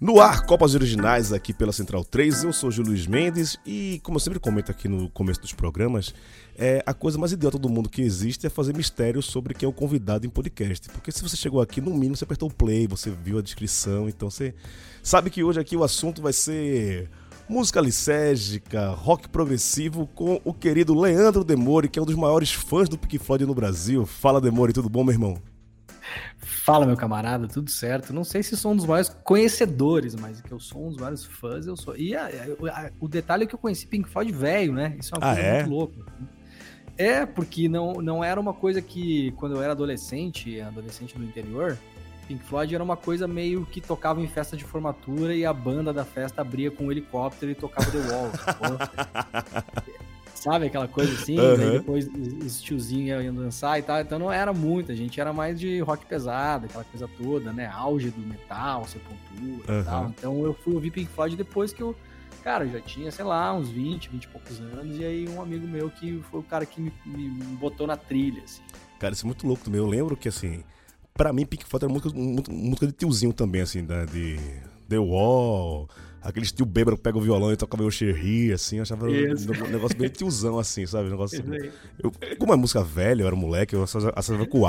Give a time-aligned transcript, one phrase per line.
[0.00, 4.16] No ar, Copas Originais aqui pela Central 3, eu sou o Luiz Mendes e, como
[4.16, 6.14] eu sempre comento aqui no começo dos programas,
[6.56, 9.68] é, a coisa mais idiota do mundo que existe é fazer mistério sobre quem é
[9.68, 10.88] o convidado em podcast.
[10.88, 14.08] Porque se você chegou aqui, no mínimo você apertou o play, você viu a descrição,
[14.08, 14.54] então você
[15.02, 17.10] sabe que hoje aqui o assunto vai ser
[17.46, 22.88] música licérgica, rock progressivo com o querido Leandro Demore, que é um dos maiores fãs
[22.88, 24.06] do Pink Floyd no Brasil.
[24.06, 25.49] Fala Demore, tudo bom, meu irmão?
[26.38, 28.12] Fala, meu camarada, tudo certo?
[28.12, 31.24] Não sei se sou um dos maiores conhecedores, mas que eu sou um dos maiores
[31.24, 31.96] fãs, eu sou.
[31.96, 34.96] E a, a, a, o detalhe é que eu conheci Pink Floyd velho, né?
[34.98, 35.58] Isso é uma ah, coisa é?
[35.58, 36.06] muito louca.
[36.96, 41.78] É, porque não, não era uma coisa que, quando eu era adolescente, adolescente do interior,
[42.28, 45.92] Pink Floyd era uma coisa meio que tocava em festa de formatura e a banda
[45.92, 48.30] da festa abria com um helicóptero e tocava The Wall.
[50.40, 51.38] Sabe aquela coisa assim?
[51.38, 51.56] Uhum.
[51.56, 54.00] Daí depois os tiozinhos iam dançar e tal.
[54.00, 57.66] Então não era muito, a gente era mais de rock pesado, aquela coisa toda, né?
[57.66, 59.80] Auge do metal, sepultura uhum.
[59.80, 60.06] e tal.
[60.06, 61.94] Então eu fui ouvir Pink Floyd depois que eu.
[62.42, 65.42] Cara, eu já tinha, sei lá, uns 20, 20 e poucos anos, e aí um
[65.42, 68.62] amigo meu que foi o cara que me, me botou na trilha, assim.
[68.98, 69.78] Cara, isso é muito louco também.
[69.78, 70.64] Eu lembro que, assim,
[71.12, 72.18] pra mim, Pink Floyd era música,
[72.50, 74.06] música de tiozinho também, assim, né?
[74.06, 74.38] de
[74.88, 75.86] The Wall,
[76.22, 79.70] aquele tio bêbado que pega o violão e toca meio xerri, assim, eu achava um
[79.70, 81.08] negócio bem tiozão, assim, sabe?
[81.08, 81.42] Um negócio,
[81.98, 84.60] eu, como é música velha, eu era moleque, eu associava com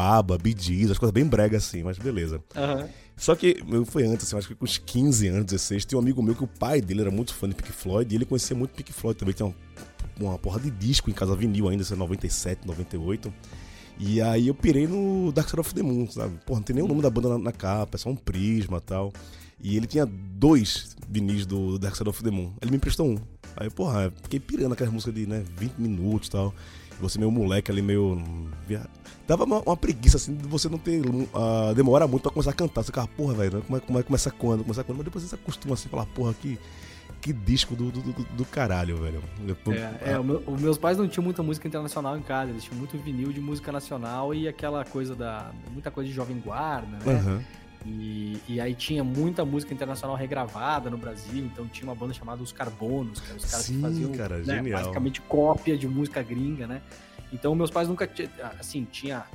[0.42, 2.42] Bee Gees, as coisas bem brega assim, mas beleza.
[2.56, 2.88] Uhum.
[3.18, 6.02] Só que eu foi antes, assim, acho que com uns 15 anos, 16, tinha um
[6.02, 8.56] amigo meu que o pai dele era muito fã de Pink Floyd e ele conhecia
[8.56, 11.94] muito Pink Floyd também, tinha uma, uma porra de disco em casa, vinil ainda, isso
[11.94, 13.32] é 97, 98.
[14.00, 16.36] E aí eu pirei no Dark Side of the Moon, sabe?
[16.46, 18.78] Porra, não tem nem o nome da banda na, na capa, é só um prisma
[18.78, 19.14] e tal.
[19.64, 22.54] E ele tinha dois vinis do Dark Side of the Moon.
[22.62, 23.18] Ele me emprestou um.
[23.56, 26.54] Aí, porra, fiquei pirando aquelas músicas de né, 20 minutos e tal.
[26.98, 28.24] E você meio moleque ali, meio.
[29.28, 31.02] Dava uma, uma, preguiça, assim, de você não ter.
[31.02, 32.82] Uh, demora muito pra começar a cantar.
[32.82, 33.64] Você ficava, porra, velho, né?
[33.66, 34.64] como, é, como é que começa quando?
[34.64, 34.98] Começa quando?
[34.98, 36.58] Mas depois você acostuma assim, falar, porra, que,
[37.22, 39.22] que disco do, do, do, do caralho, velho.
[40.02, 42.78] é, é meu, os meus pais não tinham muita música internacional em casa, eles tinham
[42.78, 45.52] muito vinil de música nacional e aquela coisa da.
[45.72, 47.14] muita coisa de Jovem Guarda, né?
[47.14, 47.61] Uhum.
[47.86, 52.44] E, e, aí tinha muita música internacional regravada no Brasil, então tinha uma banda chamada
[52.44, 56.22] Os Carbonos, que eram os caras Sim, que faziam cara, né, basicamente cópia de música
[56.22, 56.82] gringa, né?
[57.34, 58.08] Então meus pais nunca
[58.60, 59.26] assim, tinha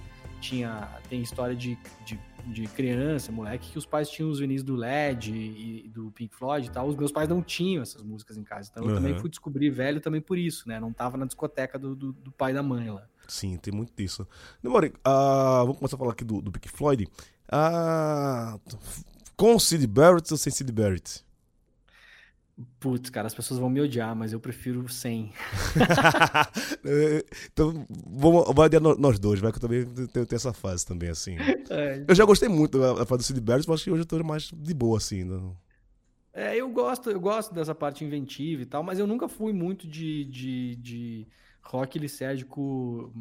[0.40, 4.76] tinha tem história de, de, de, criança, moleque, que os pais tinham os vinis do
[4.76, 6.86] LED e, e, do Pink Floyd e tal.
[6.86, 8.68] Os meus pais não tinham essas músicas em casa.
[8.70, 8.90] Então uhum.
[8.90, 10.78] eu também fui descobrir velho também por isso, né?
[10.78, 13.06] Não tava na discoteca do, do, do pai da mãe lá.
[13.26, 14.26] Sim, tem muito disso.
[14.62, 17.08] Demore, uh, vamos começar a falar aqui do, do Pink Floyd.
[17.48, 18.58] Ah,
[19.36, 21.24] com Sid Barrett ou sem Sid Barrett?
[22.80, 25.30] Putz, cara, as pessoas vão me odiar, mas eu prefiro sem.
[27.52, 31.10] então, vamos, vai adiar nós dois, vai que eu também tenho, tenho essa fase também,
[31.10, 31.36] assim.
[31.68, 32.02] É.
[32.08, 34.24] Eu já gostei muito da fase do Sid Barrett, mas acho que hoje eu tô
[34.24, 35.22] mais de boa, assim.
[35.22, 35.54] Não...
[36.32, 39.86] É, eu gosto, eu gosto dessa parte inventiva e tal, mas eu nunca fui muito
[39.86, 41.28] de, de, de
[41.62, 43.12] rock licérgico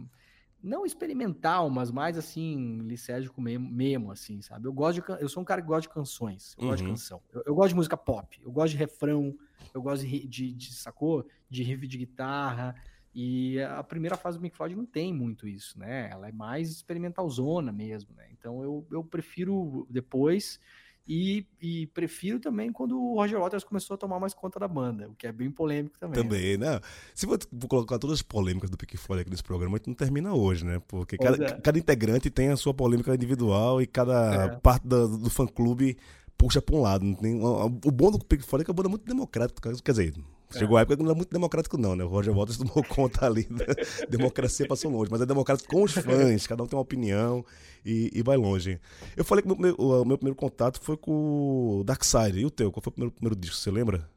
[0.65, 4.67] não experimental, mas mais assim, licérgico mesmo, mesmo, assim, sabe?
[4.67, 6.69] Eu gosto de, eu sou um cara que gosta de canções, eu uhum.
[6.69, 6.95] gosto de uhum.
[6.95, 7.21] canção.
[7.31, 9.37] Eu, eu, gosto de música pop, eu gosto de refrão,
[9.73, 11.25] eu gosto de, de, de, sacou?
[11.49, 12.75] De riff de guitarra.
[13.13, 16.09] E a primeira fase do Pink Floyd não tem muito isso, né?
[16.11, 18.27] Ela é mais experimentalzona mesmo, né?
[18.31, 20.59] Então eu, eu prefiro depois
[21.07, 25.07] e, e, prefiro também quando o Roger Waters começou a tomar mais conta da banda,
[25.07, 26.23] o que é bem polêmico também.
[26.23, 26.79] Também, né?
[27.13, 29.93] Se for colocar todas as polêmicas do Pink Floyd aqui nesse programa, a gente não
[29.93, 30.81] termina hoje, né?
[30.87, 31.61] Porque cada, é.
[31.61, 34.55] cada, integrante tem a sua polêmica individual e cada é.
[34.57, 35.95] parte do, do fã-clube
[36.37, 37.05] puxa para um lado.
[37.05, 39.71] o bom do Pink Floyd é que a banda é muito democrática.
[39.83, 40.13] Quer dizer,
[40.51, 42.03] Chegou a época que não é muito democrático, não, né?
[42.03, 43.47] O Roger Waters tomou conta ali.
[43.49, 43.65] Né?
[44.09, 47.43] Democracia passou longe, mas é democrático com os fãs, cada um tem uma opinião
[47.85, 48.79] e, e vai longe.
[49.17, 52.39] Eu falei que o meu, o meu primeiro contato foi com o Darkseid.
[52.39, 52.71] E o teu?
[52.71, 53.57] Qual foi o primeiro, primeiro disco?
[53.57, 54.09] Você lembra?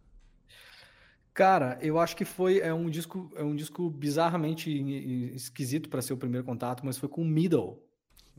[1.34, 4.70] Cara, eu acho que foi é um disco é um disco bizarramente
[5.34, 7.80] esquisito para ser o primeiro contato, mas foi com o Middle.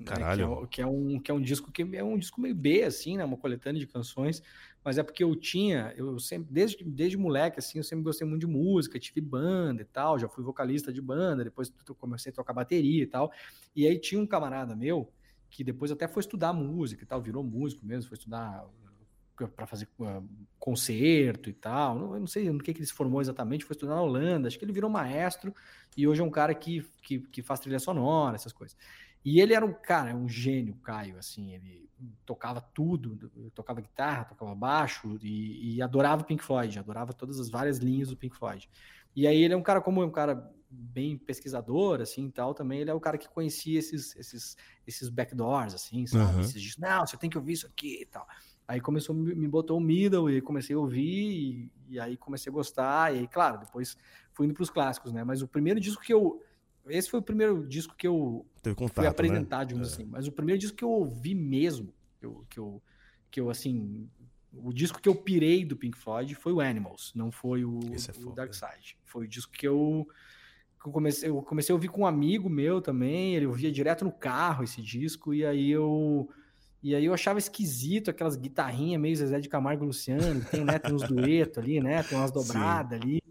[0.06, 0.50] Caralho.
[0.50, 0.56] Né?
[0.56, 2.84] Que, é, que, é, um que é um disco que é um disco meio B
[2.84, 3.24] assim, né?
[3.24, 4.42] Uma coletânea de canções
[4.84, 8.42] mas é porque eu tinha, eu sempre, desde, desde moleque, assim, eu sempre gostei muito
[8.42, 12.54] de música, tive banda e tal, já fui vocalista de banda, depois comecei a tocar
[12.54, 13.32] bateria e tal.
[13.76, 15.12] E aí tinha um camarada meu
[15.50, 19.66] que depois até foi estudar música e tal, virou músico mesmo, foi estudar uh, para
[19.66, 20.26] fazer uh,
[20.58, 22.00] concerto e tal.
[22.00, 24.48] Não, eu não sei no que, que ele se formou exatamente, foi estudar na Holanda,
[24.48, 25.54] acho que ele virou maestro
[25.98, 28.78] e hoje é um cara que, que, que faz trilha sonora, essas coisas.
[29.24, 31.90] E ele era um cara, um gênio, Caio, assim, ele
[32.26, 33.18] tocava tudo,
[33.54, 38.10] tocava guitarra, tocava baixo e, e, adorava o Pink Floyd, adorava todas as várias linhas
[38.10, 38.70] do Pink Floyd.
[39.16, 42.54] E aí ele é um cara como é um cara bem pesquisador, assim, e tal,
[42.54, 44.56] também ele é o cara que conhecia esses esses
[44.88, 46.36] esses backdoors, assim, sabe?
[46.36, 46.42] Uhum.
[46.42, 48.26] Esses, não, você tem que ouvir isso aqui e tal.
[48.70, 52.54] Aí começou, me botou o middle e comecei a ouvir, e, e aí comecei a
[52.54, 53.98] gostar, e aí, claro, depois
[54.32, 55.24] fui indo pros clássicos, né?
[55.24, 56.40] Mas o primeiro disco que eu.
[56.90, 58.46] Esse foi o primeiro disco que eu
[58.76, 59.10] contato, fui né?
[59.10, 59.94] apresentar, digamos É.
[59.94, 60.06] assim.
[60.06, 62.82] Mas o primeiro disco que eu ouvi mesmo, que eu, que eu,
[63.32, 64.08] que eu assim.
[64.52, 68.26] O disco que eu pirei do Pink Floyd foi o Animals, não foi o, é
[68.26, 68.32] o.
[68.32, 68.98] Dark Side.
[69.06, 70.08] Foi o disco que eu,
[70.82, 74.04] que eu comecei, eu comecei a ouvir com um amigo meu também, ele ouvia direto
[74.04, 76.28] no carro esse disco, e aí eu.
[76.82, 80.80] E aí eu achava esquisito aquelas guitarrinhas meio Zezé de Camargo e Luciano, tem, né,
[80.80, 82.02] tem uns duetos ali, né?
[82.04, 83.22] Tem umas dobradas ali.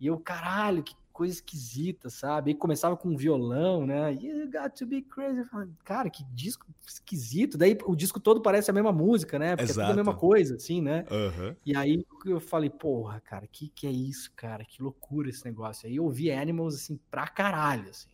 [0.00, 2.52] E eu, caralho, que coisa esquisita, sabe?
[2.52, 4.10] E começava com um violão, né?
[4.14, 5.42] You got to be crazy.
[5.84, 7.58] Cara, que disco esquisito.
[7.58, 9.54] Daí o disco todo parece a mesma música, né?
[9.54, 9.96] Porque é tudo a Exato.
[9.96, 11.04] mesma coisa, assim, né?
[11.10, 11.54] Aham.
[11.66, 14.64] E aí eu falei, porra, cara, que que é isso, cara?
[14.64, 15.86] Que loucura esse negócio.
[15.86, 18.08] Aí eu ouvi Animals, assim, pra caralho, assim.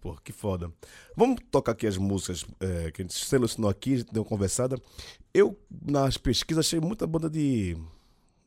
[0.00, 0.72] Pô, que foda.
[1.14, 4.28] Vamos tocar aqui as músicas é, que a gente selecionou aqui, a gente deu uma
[4.28, 4.80] conversada.
[5.34, 7.76] Eu, nas pesquisas, achei muita banda de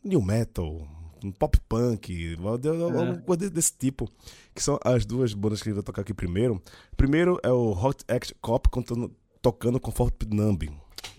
[0.04, 0.88] new metal,
[1.24, 4.10] um pop punk, alguma coisa desse tipo.
[4.54, 6.62] Que são as duas bandas que a gente vai tocar aqui primeiro.
[6.98, 10.70] Primeiro é o Hot Act Cop contando- tocando Comfort Numb.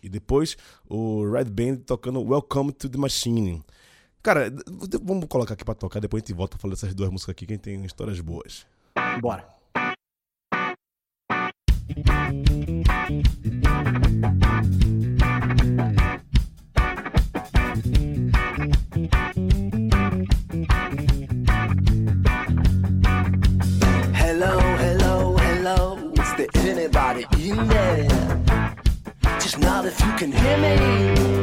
[0.02, 0.56] E depois
[0.88, 3.62] o Red Band tocando Welcome to the Machine.
[4.22, 4.52] Cara,
[5.02, 7.46] vamos colocar aqui pra tocar, depois a gente volta a falar dessas duas músicas aqui,
[7.46, 8.64] que a gente tem histórias boas.
[9.20, 9.44] Bora.
[26.82, 28.08] Anybody in there?
[29.38, 31.41] Just not if you can hear me.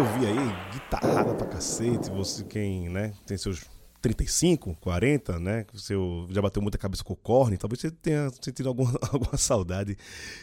[0.00, 3.66] Eu vi aí, guitarrada pra cacete, você quem, né, tem seus
[4.00, 5.66] 35, 40, né?
[5.74, 5.92] Você
[6.30, 9.98] já bateu muita cabeça com o Korn, talvez você tenha sentido alguma, alguma saudade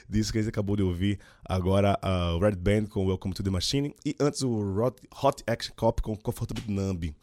[0.08, 1.18] disso que a gente acabou de ouvir.
[1.44, 5.44] Agora, o uh, Red Band com Welcome to the Machine e antes o Hot, Hot
[5.48, 7.16] Action Cop com Comfortable Numb.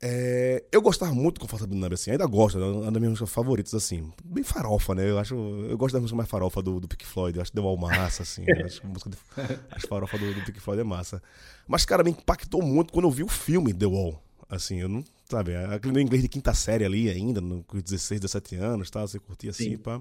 [0.00, 3.30] É, eu gostava muito do Comfortable Numb, assim, ainda gosto, é uma das minhas músicas
[3.30, 4.12] favoritas, assim.
[4.24, 5.08] Bem farofa, né?
[5.08, 7.56] Eu acho, eu gosto da música mais farofa do, do Pink Floyd, eu acho que
[7.56, 8.44] deu uma massa, assim.
[8.64, 9.16] acho que a música de,
[10.18, 11.22] do, do Pink Floyd é massa.
[11.66, 14.20] Mas, cara, me impactou muito quando eu vi o filme The Wall.
[14.48, 18.20] Assim, eu não sabe, aquele meu inglês de quinta série ali ainda, no, com 16,
[18.20, 19.00] 17 anos, tá?
[19.00, 20.00] Você curtia assim, pá.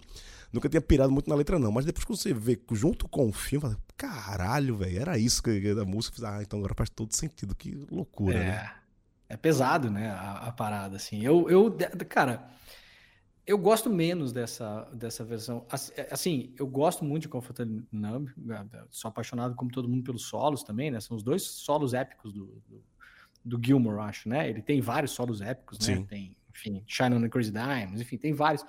[0.51, 1.71] Nunca tinha pirado muito na letra, não.
[1.71, 5.73] Mas depois que você vê junto com o filme, fala, caralho, velho, era isso que
[5.73, 6.15] da música.
[6.15, 7.55] Fiz, ah, então agora faz todo sentido.
[7.55, 8.71] Que loucura, é, né?
[9.34, 11.24] É pesado, né, a, a, parada, assim.
[11.24, 11.75] Eu, eu,
[12.08, 12.48] cara,
[13.46, 15.66] eu gosto menos dessa, dessa versão.
[16.12, 18.30] Assim, eu gosto muito de Comfortable Numb,
[18.92, 21.00] sou apaixonado, como todo mundo, pelos solos também, né?
[21.00, 22.84] São os dois solos épicos do, do
[23.44, 24.50] do Gilmore, acho, né?
[24.50, 25.96] Ele tem vários solos épicos, né?
[25.96, 26.06] Sim.
[26.06, 28.65] Tem, enfim, Shine on the Crazy Diamonds, enfim, tem vários.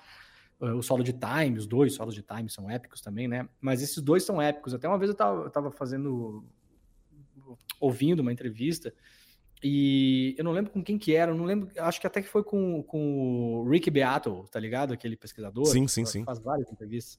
[0.60, 3.48] O solo de Time, os dois solos de Time são épicos também, né?
[3.60, 4.72] Mas esses dois são épicos.
[4.72, 6.44] Até uma vez eu tava, eu tava fazendo,
[7.78, 8.92] ouvindo uma entrevista
[9.62, 12.28] e eu não lembro com quem que era, eu não lembro, acho que até que
[12.28, 14.92] foi com, com o Rick Beato, tá ligado?
[14.92, 15.66] Aquele pesquisador.
[15.66, 16.24] Sim, sim, sim.
[16.24, 17.18] Faz várias entrevistas.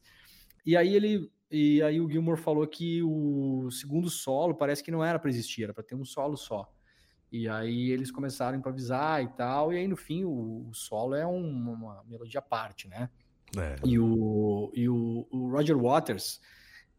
[0.65, 5.03] E aí ele, e aí o Gilmore falou que o segundo solo parece que não
[5.03, 6.71] era para existir, era para ter um solo só.
[7.31, 11.15] E aí eles começaram a improvisar e tal, e aí no fim o, o solo
[11.15, 13.09] é um, uma melodia à parte, né?
[13.57, 13.75] É.
[13.85, 16.41] E, o, e o, o, Roger Waters,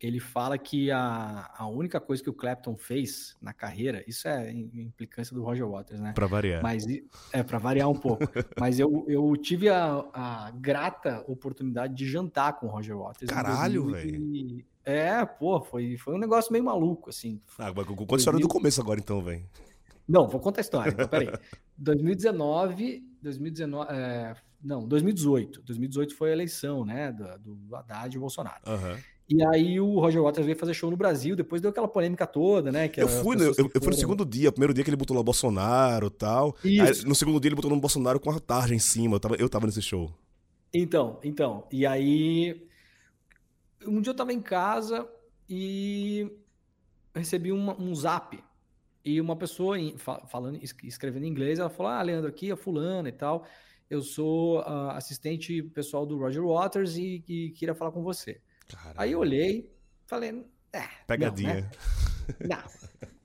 [0.01, 4.53] ele fala que a, a única coisa que o Clapton fez na carreira, isso é
[4.53, 6.13] implicância do Roger Waters, né?
[6.13, 6.63] Para variar.
[6.63, 6.85] Mas,
[7.33, 8.23] é, para variar um pouco.
[8.61, 13.31] Mas eu, eu tive a, a grata oportunidade de jantar com o Roger Waters.
[13.31, 14.65] Caralho, velho.
[14.85, 17.41] É, pô, foi, foi um negócio meio maluco, assim.
[17.59, 19.45] Ah, conta a história do começo agora, então, velho.
[20.07, 20.91] Não, vou contar a história.
[20.91, 21.29] Então, peraí.
[21.77, 25.63] 2019, 2019, é, não, 2018.
[25.63, 28.61] 2018 foi a eleição, né, do, do Haddad e Bolsonaro.
[28.67, 28.97] Uhum.
[29.29, 32.71] E aí o Roger Waters veio fazer show no Brasil, depois deu aquela polêmica toda,
[32.71, 32.89] né?
[32.97, 36.07] eu fui, eu, eu, fui no segundo dia, primeiro dia que ele botou lá Bolsonaro
[36.07, 36.57] e tal.
[36.65, 39.35] Aí, no segundo dia ele botou no Bolsonaro com a tarja em cima, eu tava,
[39.35, 40.13] eu tava nesse show.
[40.73, 42.69] Então, então, e aí
[43.85, 45.09] um dia eu tava em casa
[45.49, 46.31] e
[47.15, 48.39] recebi uma, um zap
[49.05, 49.77] e uma pessoa
[50.29, 53.47] falando, escrevendo em inglês, ela falou: Ah, Leandro, aqui é fulano e tal.
[53.89, 58.41] Eu sou uh, assistente pessoal do Roger Waters e, e queria falar com você.
[58.69, 59.03] Caramba.
[59.03, 59.71] Aí eu olhei,
[60.07, 60.83] falei, é.
[61.07, 61.55] Pegadinha.
[61.55, 61.71] Não, né?
[62.49, 62.77] não.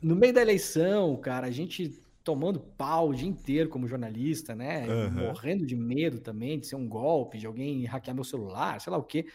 [0.02, 4.88] No meio da eleição, cara, a gente tomando pau o dia inteiro como jornalista, né?
[4.88, 5.28] Uhum.
[5.28, 8.98] Morrendo de medo também de ser um golpe, de alguém hackear meu celular, sei lá
[8.98, 9.26] o quê.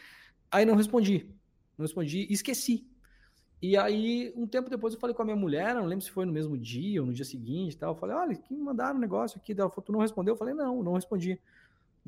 [0.50, 1.26] Aí não respondi.
[1.76, 2.86] Não respondi e esqueci.
[3.60, 6.26] E aí, um tempo depois, eu falei com a minha mulher, não lembro se foi
[6.26, 7.92] no mesmo dia ou no dia seguinte e tal.
[7.92, 9.52] Eu falei, olha, que mandaram um negócio aqui.
[9.52, 10.34] Ela falou, tu não respondeu?
[10.34, 11.40] Eu falei, não, não respondi.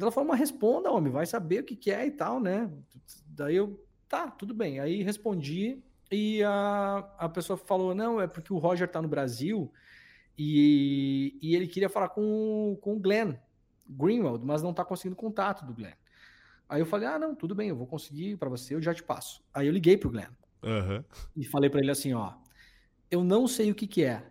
[0.01, 2.71] Ela falou, mas responda, homem, vai saber o que, que é e tal, né?
[3.27, 4.81] Daí eu, tá, tudo bem.
[4.81, 9.71] Aí respondi e a, a pessoa falou, não, é porque o Roger tá no Brasil
[10.37, 13.35] e, e ele queria falar com, com o Glenn
[13.88, 15.94] Greenwald, mas não tá conseguindo contato do Glenn.
[16.68, 19.03] Aí eu falei, ah, não, tudo bem, eu vou conseguir para você, eu já te
[19.03, 19.42] passo.
[19.53, 20.29] Aí eu liguei pro Glenn.
[20.62, 21.03] Uhum.
[21.37, 22.35] E falei para ele assim, ó,
[23.11, 24.23] eu não sei o que que é,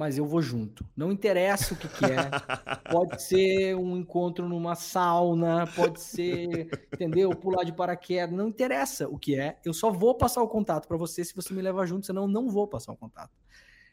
[0.00, 0.82] mas eu vou junto.
[0.96, 2.08] Não interessa o que que é.
[2.90, 7.28] pode ser um encontro numa sauna, pode ser, entendeu?
[7.36, 9.58] Pular de paraquedas, não interessa o que é.
[9.62, 12.28] Eu só vou passar o contato para você se você me levar junto, senão eu
[12.28, 13.36] não vou passar o contato.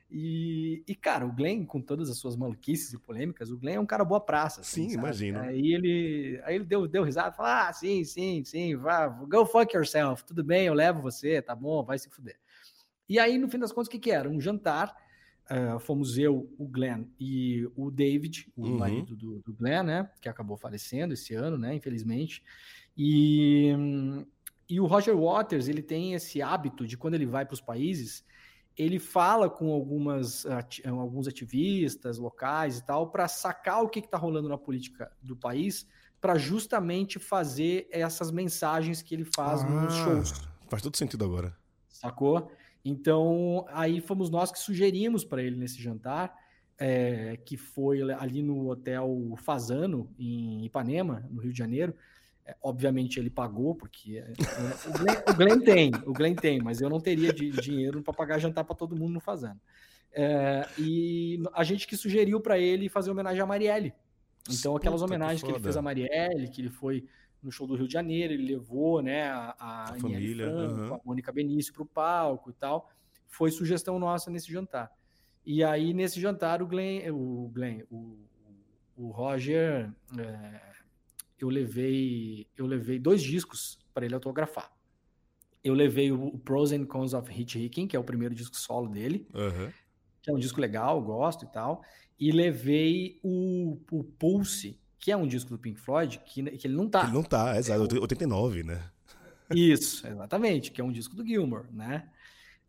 [0.10, 3.80] E, e, cara, o Glenn, com todas as suas maluquices e polêmicas, o Glenn é
[3.82, 4.62] um cara boa praça.
[4.62, 5.41] Assim, sim, imagina.
[5.41, 9.76] Aí ele, aí ele deu, deu risada, falou: ah, sim, sim, sim, vá, go fuck
[9.76, 12.39] yourself, tudo bem, eu levo você, tá bom, vai se fuder.
[13.10, 14.30] E aí, no fim das contas, o que, que era?
[14.30, 14.96] Um jantar,
[15.52, 18.78] uh, fomos eu, o Glenn e o David, o uhum.
[18.78, 22.44] marido do, do Glenn, né, que acabou falecendo esse ano, né, infelizmente.
[22.96, 23.74] E,
[24.70, 28.26] e o Roger Waters, ele tem esse hábito de quando ele vai para os países
[28.78, 30.46] ele fala com algumas,
[30.86, 35.88] alguns ativistas locais e tal para sacar o que está rolando na política do país
[36.22, 40.48] para justamente fazer essas mensagens que ele faz ah, nos shows.
[40.70, 41.58] Faz todo sentido agora.
[41.90, 42.52] Sacou?
[42.89, 46.34] Então, aí fomos nós que sugerimos para ele nesse jantar,
[46.78, 51.93] é, que foi ali no Hotel Fazano, em Ipanema, no Rio de Janeiro,
[52.45, 54.32] é, obviamente ele pagou, porque é,
[54.88, 58.13] o, Glenn, o, Glenn, tem, o Glenn tem, mas eu não teria de, dinheiro para
[58.13, 59.60] pagar jantar para todo mundo no Fazano.
[60.13, 63.93] É, e a gente que sugeriu para ele fazer homenagem a Marielle.
[64.50, 67.04] Então, aquelas Puta, homenagens que, que, ele fez a Marielle, que ele foi
[67.41, 71.32] no show do Rio de Janeiro, ele levou né, a, a, família, Franco, a Mônica
[71.32, 72.89] Benício para o palco e tal.
[73.28, 74.91] Foi sugestão nossa nesse jantar.
[75.45, 78.17] E aí, nesse jantar, o Glenn, o, Glenn, o,
[78.97, 80.62] o Roger, é,
[81.39, 84.71] eu levei eu levei dois discos para ele autografar.
[85.63, 88.89] Eu levei o, o Pros and Cons of Hitchhiking, que é o primeiro disco solo
[88.89, 89.71] dele, Aham.
[90.21, 91.82] que é um disco legal, gosto e tal.
[92.19, 96.76] E levei o, o Pulse, que é um disco do Pink Floyd, que, que ele
[96.76, 97.04] não tá.
[97.04, 98.84] Ele não tá, é exato, 89, né?
[99.52, 102.10] Isso, exatamente, que é um disco do Gilmore, né?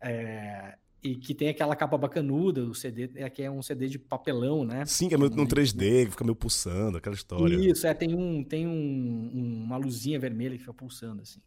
[0.01, 3.99] É, e que tem aquela capa bacanuda, o CD, é que é um CD de
[3.99, 4.85] papelão, né?
[4.85, 7.55] Sim, que é meio num 3D, que fica meio pulsando, aquela história.
[7.55, 11.41] Isso, é, tem, um, tem um, um- uma luzinha vermelha que fica pulsando assim.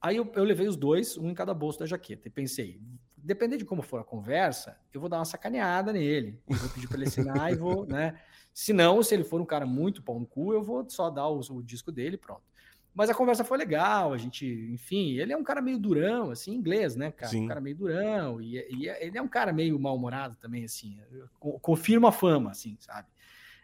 [0.00, 2.80] Aí eu, eu levei os dois, um em cada bolso da jaqueta, e pensei,
[3.16, 6.86] dependendo de como for a conversa, eu vou dar uma sacaneada nele, eu vou pedir
[6.88, 8.14] para ele assinar e vou, né?
[8.60, 11.28] Se não, se ele for um cara muito pau no cu, eu vou só dar
[11.28, 12.42] o, o disco dele pronto.
[12.92, 16.54] Mas a conversa foi legal, a gente, enfim, ele é um cara meio durão, assim,
[16.56, 17.30] inglês, né, cara?
[17.30, 17.44] Sim.
[17.44, 20.98] Um cara meio durão, e, e ele é um cara meio mal-humorado também, assim,
[21.38, 23.06] co- confirma a fama, assim, sabe?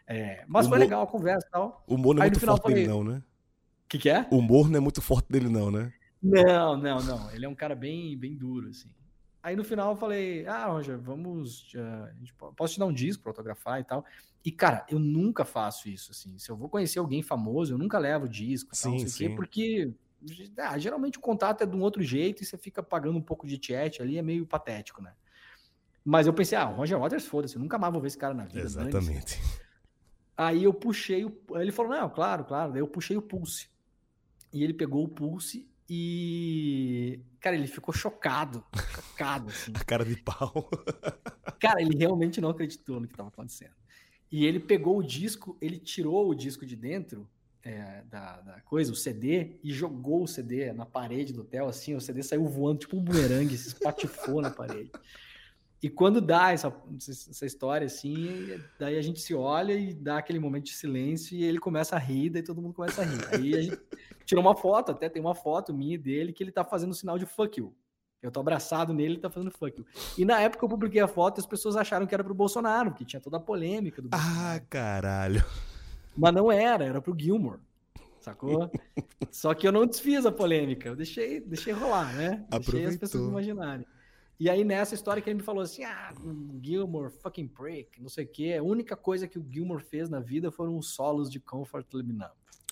[0.07, 1.83] É, mas O foi legal a conversa e tal.
[1.85, 3.17] O humor não é Aí muito final forte dele, falei- não, né?
[3.19, 4.25] O que, que é?
[4.31, 5.91] O humor não é muito forte dele, não, né?
[6.23, 7.31] Não, não, não.
[7.31, 8.89] Ele é um cara bem, bem duro, assim.
[9.45, 11.71] Aí no final eu falei, ah, Roger, vamos.
[12.35, 14.03] po- posso te dar um disco para autografar e tal.
[14.43, 16.35] E, cara, eu nunca faço isso, assim.
[16.39, 19.11] Se eu vou conhecer alguém famoso, eu nunca levo disco, e tal, não Sim, quê,
[19.11, 19.35] sim.
[19.35, 19.93] porque
[20.57, 23.45] ah, geralmente o contato é de um outro jeito e você fica pagando um pouco
[23.45, 25.13] de chat ali, é meio patético, né?
[26.03, 28.33] Mas eu pensei, ah, o Roger Waters, foda-se, eu nunca mais vou ver esse cara
[28.33, 28.61] na vida.
[28.61, 29.39] Exatamente.
[30.35, 31.39] Aí eu puxei o.
[31.51, 32.71] Ele falou, não, claro, claro.
[32.71, 33.69] Daí eu puxei o pulse.
[34.51, 37.19] E ele pegou o pulse e.
[37.39, 38.63] Cara, ele ficou chocado.
[38.93, 39.71] Chocado, assim.
[39.75, 40.69] A cara de pau.
[41.59, 43.73] Cara, ele realmente não acreditou no que estava acontecendo.
[44.31, 47.29] E ele pegou o disco, ele tirou o disco de dentro
[47.63, 51.95] é, da, da coisa, o CD, e jogou o CD na parede do hotel, assim.
[51.95, 54.91] O CD saiu voando tipo um bumerangue, se espatifou na parede.
[55.81, 60.39] E quando dá essa, essa história, assim, daí a gente se olha e dá aquele
[60.39, 63.23] momento de silêncio e ele começa a rir, daí todo mundo começa a rir.
[63.31, 63.79] Aí a gente
[64.25, 67.17] tirou uma foto, até tem uma foto minha dele que ele tá fazendo o sinal
[67.17, 67.73] de fuck you.
[68.21, 69.85] Eu tô abraçado nele, ele tá fazendo fuck you.
[70.17, 73.05] E na época eu publiquei a foto, as pessoas acharam que era pro Bolsonaro, porque
[73.05, 74.65] tinha toda a polêmica do Ah, Bolsonaro.
[74.69, 75.45] caralho.
[76.17, 77.59] Mas não era, era pro Gilmore.
[78.19, 78.71] Sacou?
[79.29, 82.43] Só que eu não desfiz a polêmica, eu deixei, deixei rolar, né?
[82.49, 83.29] Deixei as pessoas Aproveitou.
[83.29, 83.85] imaginarem.
[84.39, 86.11] E aí, nessa história que ele me falou assim: ah,
[86.61, 88.55] Gilmore, fucking prick, não sei o quê.
[88.59, 92.11] A única coisa que o Gilmore fez na vida foram os solos de Comfortably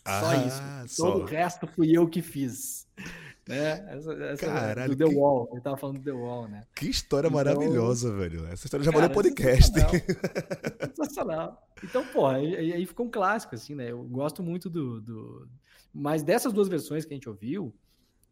[0.06, 0.20] Numb.
[0.20, 0.96] Só Ah, isso.
[0.96, 1.12] só.
[1.12, 2.88] Todo o resto fui eu que fiz.
[3.48, 3.86] Né?
[3.90, 5.50] Essa, essa Caralho, do The que- Wall.
[5.52, 6.64] Ele tava falando do The Wall, né?
[6.76, 8.46] Que história Então- maravilhosa, velho.
[8.48, 9.74] Essa história já valeu podcast.
[9.74, 9.92] sensacional.
[10.96, 11.68] Sensacional.
[11.84, 13.92] Então, pô, aí, aí- aí ficou um clássico, assim, né?
[13.92, 15.48] Eu gosto muito do, do.
[15.94, 17.74] Mas dessas duas versões que a gente ouviu,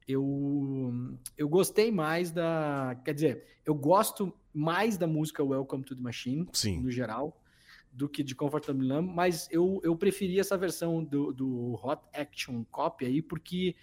[0.08, 0.94] eu,
[1.38, 2.96] eu gostei mais da.
[3.04, 6.80] Quer dizer, eu gosto mais da música Welcome to the Machine, Sim.
[6.82, 7.41] no geral,
[7.92, 12.64] do que de Comfortable Numb, mas eu, eu preferi essa versão do, do Hot Action
[12.72, 13.76] Copy aí, porque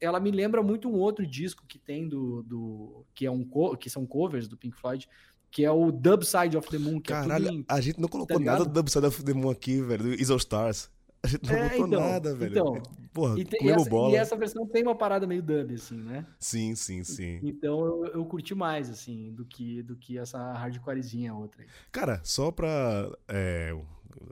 [0.00, 2.42] ela me lembra muito um outro disco que tem do.
[2.42, 3.48] do que, é um,
[3.78, 5.08] que são covers do Pink Floyd,
[5.50, 8.08] que é o Dub Side of the Moon, que é Caralho, em- a gente não
[8.08, 8.58] colocou ligado?
[8.58, 10.02] nada do Upside of the Moon aqui, velho.
[10.02, 10.90] Do Is All Stars.
[11.24, 12.50] A gente não É, botou então, nada, velho.
[12.52, 12.82] então.
[13.14, 14.12] Porra, E, tem- e essa, bola.
[14.12, 16.26] e essa versão tem uma parada meio dub, assim, né?
[16.38, 17.40] Sim, sim, sim.
[17.42, 21.68] Então eu, eu curti mais, assim, do que, do que essa hardcorezinha outra aí.
[21.90, 23.10] Cara, só pra.
[23.28, 23.74] É,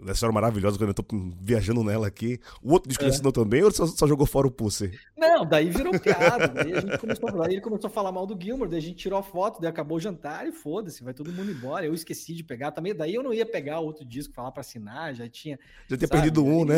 [0.02, 1.04] essa história maravilhosa, quando eu tô
[1.40, 2.38] viajando nela aqui.
[2.62, 3.06] O outro disco É.
[3.06, 4.90] ele ensinou também ou só, só jogou fora o Pulse?
[5.16, 6.48] Não, daí virou piada.
[6.48, 9.18] Daí a gente começou ele começou a falar mal do Gilmore, daí a gente tirou
[9.18, 11.86] a foto, daí acabou o jantar e foda-se, vai todo mundo embora.
[11.86, 15.14] Eu esqueci de pegar também, daí eu não ia pegar outro disco, falar pra assinar,
[15.14, 15.58] já tinha.
[15.88, 16.76] Já tinha perdido um, né?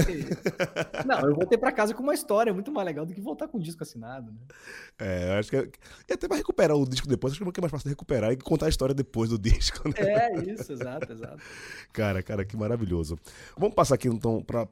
[1.05, 3.59] Não, eu voltei pra casa com uma história muito mais legal do que voltar com
[3.59, 4.39] o disco assinado, né?
[4.99, 5.57] É, eu acho que.
[5.57, 5.69] É,
[6.09, 8.67] é até pra recuperar o disco depois, acho que é mais fácil recuperar e contar
[8.67, 9.95] a história depois do disco, né?
[9.99, 11.39] É, isso, exato, exato.
[11.93, 12.94] Cara, cara, que maravilhoso.
[13.57, 14.69] Vamos passar aqui então para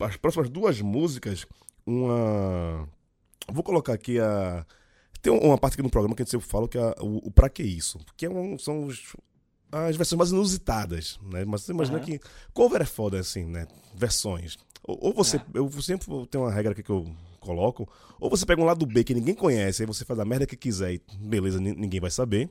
[0.00, 1.46] as próximas duas músicas.
[1.86, 2.88] Uma.
[3.50, 4.66] Vou colocar aqui a.
[5.22, 7.30] Tem uma parte aqui no programa que a gente sempre fala que é o, o
[7.30, 7.98] Pra Que Isso?
[8.16, 9.16] Que é um- são os-
[9.72, 11.44] as versões mais inusitadas, né?
[11.44, 12.06] Mas você imagina Aham.
[12.06, 12.20] que
[12.52, 13.66] cover é foda, assim, né?
[13.94, 14.56] Versões.
[14.84, 15.36] Ou, ou você.
[15.38, 15.42] É.
[15.54, 17.06] Eu sempre tenho uma regra aqui que eu
[17.40, 17.88] coloco.
[18.20, 20.56] Ou você pega um lado B que ninguém conhece, aí você faz a merda que
[20.56, 22.48] quiser e beleza, ni- ninguém vai saber.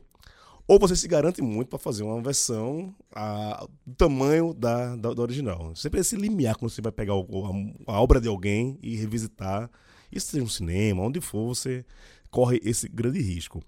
[0.68, 5.22] Ou você se garante muito para fazer uma versão a, do tamanho da, da, da
[5.22, 5.76] original.
[5.76, 9.70] Sempre esse limiar quando você vai pegar o- a, a obra de alguém e revisitar.
[10.12, 11.86] Isso seja um cinema, onde for, você
[12.32, 13.62] corre esse grande risco.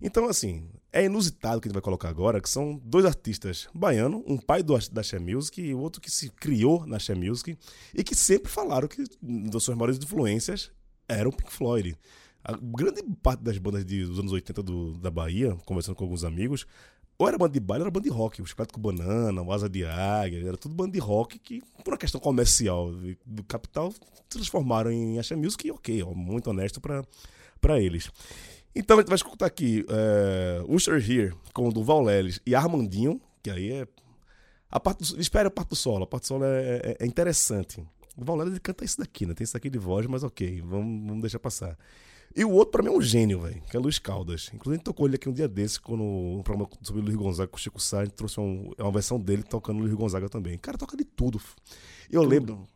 [0.00, 4.22] Então, assim, é inusitado que a gente vai colocar agora, que são dois artistas baianos,
[4.26, 7.58] um pai do, da Xé Music e outro que se criou na Xé Music
[7.92, 10.70] e que sempre falaram que das suas maiores influências
[11.08, 11.96] era o Pink Floyd.
[12.44, 16.24] A grande parte das bandas de- dos anos 80 do- da Bahia, conversando com alguns
[16.24, 16.66] amigos,
[17.16, 18.42] ou era banda de baile ou era banda de rock.
[18.42, 21.92] O Chiclete com Banana, o Asa de Águia, era tudo banda de rock que, por
[21.92, 22.90] uma questão comercial
[23.24, 23.92] do capital,
[24.28, 28.10] transformaram em Asha Music e ok, ó, muito honesto para eles.
[28.76, 33.20] Então a gente vai escutar aqui é, Usher Here com o Duval Leles e Armandinho,
[33.42, 33.88] que aí é.
[34.68, 37.06] A parte do, espera a parte do solo, a parte do solo é, é, é
[37.06, 37.80] interessante.
[38.16, 39.32] O Duval Leles canta isso daqui, né?
[39.34, 41.78] Tem isso daqui de voz, mas ok, vamos, vamos deixar passar.
[42.36, 44.50] E o outro, pra mim, é um gênio, velho, que é Luiz Caldas.
[44.52, 47.14] Inclusive, a gente tocou ele aqui um dia desse, quando um programa sobre o Luiz
[47.16, 49.82] Gonzaga com o Chico Sá, a gente trouxe um, é uma versão dele tocando o
[49.82, 50.56] Luiz Gonzaga também.
[50.56, 51.40] O cara toca de tudo.
[52.10, 52.30] Eu tudo.
[52.30, 52.68] lembro,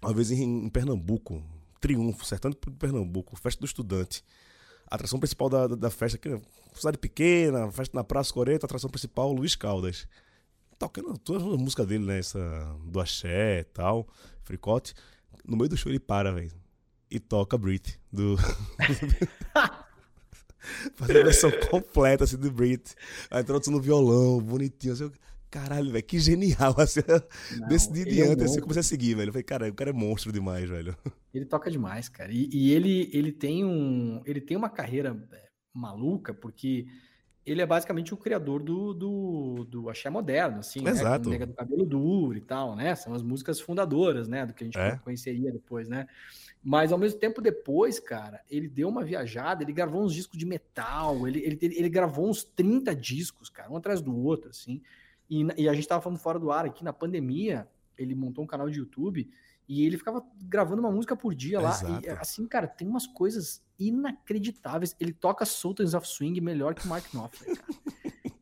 [0.00, 1.42] uma vez em, em Pernambuco,
[1.78, 4.24] Triunfo, sertando Pernambuco, festa do estudante.
[4.90, 6.40] A atração principal da, da, da festa aqui,
[6.74, 10.08] cidade pequena, festa na Praça Coreto, atração principal, Luiz Caldas.
[10.78, 12.18] Tocando todas as músicas dele, né?
[12.18, 12.38] Essa
[12.82, 14.08] do axé e tal,
[14.42, 14.94] fricote.
[15.44, 16.65] No meio do show ele para, velho
[17.10, 18.36] e toca Brit do.
[20.96, 22.94] Fazer a versão completa assim do Brit.
[23.30, 24.94] Aí trouxe no violão, bonitinho.
[24.94, 25.10] Assim,
[25.50, 26.74] caralho, velho, que genial.
[26.78, 27.00] Assim,
[27.60, 29.28] Não, desse dia diante, é um assim, eu comecei a seguir, velho.
[29.28, 30.96] Eu falei, cara, o cara é monstro demais, velho.
[31.32, 32.32] Ele toca demais, cara.
[32.32, 34.22] E, e ele, ele tem um.
[34.24, 36.86] Ele tem uma carreira é, maluca, porque
[37.44, 41.28] ele é basicamente o criador do, do, do axé moderno, assim, Exato.
[41.28, 41.38] né?
[41.38, 42.94] Com do cabelo duro e tal, né?
[42.94, 44.46] São as músicas fundadoras, né?
[44.46, 44.96] Do que a gente é.
[44.96, 46.08] conheceria depois, né?
[46.62, 50.44] Mas ao mesmo tempo, depois, cara, ele deu uma viajada, ele gravou uns discos de
[50.44, 54.82] metal, ele, ele, ele gravou uns 30 discos, cara, um atrás do outro, assim.
[55.30, 58.46] E, e a gente tava falando fora do ar aqui, na pandemia, ele montou um
[58.46, 59.28] canal de YouTube
[59.68, 61.70] e ele ficava gravando uma música por dia lá.
[61.70, 62.06] Exato.
[62.06, 64.94] E assim, cara, tem umas coisas inacreditáveis.
[65.00, 67.78] Ele toca Sultans of Swing melhor que o Mark Knopfler, cara.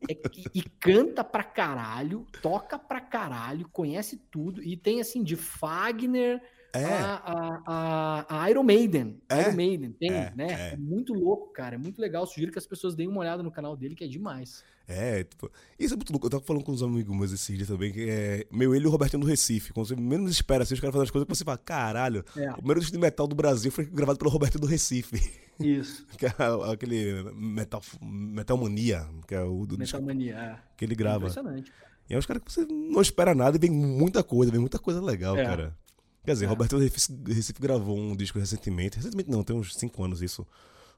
[0.07, 4.61] É, e, e, canta pra caralho, toca pra caralho, conhece tudo.
[4.61, 6.43] E tem assim, de Fagner
[6.79, 6.93] é.
[6.93, 9.21] A, a, a, Iron Maiden.
[9.29, 9.41] É.
[9.41, 10.33] Iron Maiden, tem, é.
[10.35, 10.47] né?
[10.49, 10.73] É.
[10.73, 10.77] é.
[10.77, 11.75] muito louco, cara.
[11.75, 12.25] É muito legal.
[12.25, 14.63] Sugiro que as pessoas deem uma olhada no canal dele, que é demais.
[14.87, 16.27] É, tipo, isso é muito louco.
[16.27, 18.87] Eu tava falando com uns amigos meus esses dias também, que é meu ele e
[18.87, 19.73] o Robertinho do Recife.
[19.73, 22.51] Quando você menos espera assim, os caras fazem as coisas que você fala, caralho, é.
[22.51, 25.19] o primeiro disco de metal do Brasil foi gravado pelo Roberto do Recife.
[25.59, 26.05] Isso.
[26.17, 26.33] que é
[26.71, 30.59] aquele Metal, metal Mania, que é o do Metal Mania, é.
[30.77, 31.17] que ele grava.
[31.17, 31.71] impressionante.
[32.07, 34.77] E é uns caras que você não espera nada e vem muita coisa, vem muita
[34.77, 35.43] coisa legal, é.
[35.43, 35.77] cara.
[36.25, 36.47] Quer dizer, é.
[36.47, 38.97] Roberto Recife, Recife gravou um disco recentemente.
[38.97, 40.45] Recentemente não, tem uns 5 anos isso.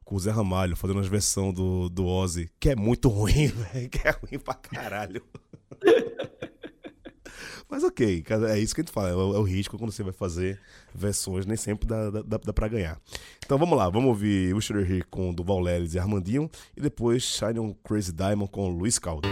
[0.05, 3.89] Com o Zé Ramalho, fazendo uma versão do, do Ozzy, que é muito ruim, velho.
[3.89, 5.21] Que é ruim pra caralho.
[7.69, 10.01] Mas ok, é isso que a gente fala, é o, é o, risco quando você
[10.01, 10.57] vai fazer
[10.95, 12.97] versões, nem sempre dá, dá, dá pra ganhar.
[13.45, 17.59] Então vamos lá, vamos ouvir o Here com Duval Lelis e Armandinho, e depois Shine
[17.59, 19.29] on Crazy Diamond com Luiz Caldas.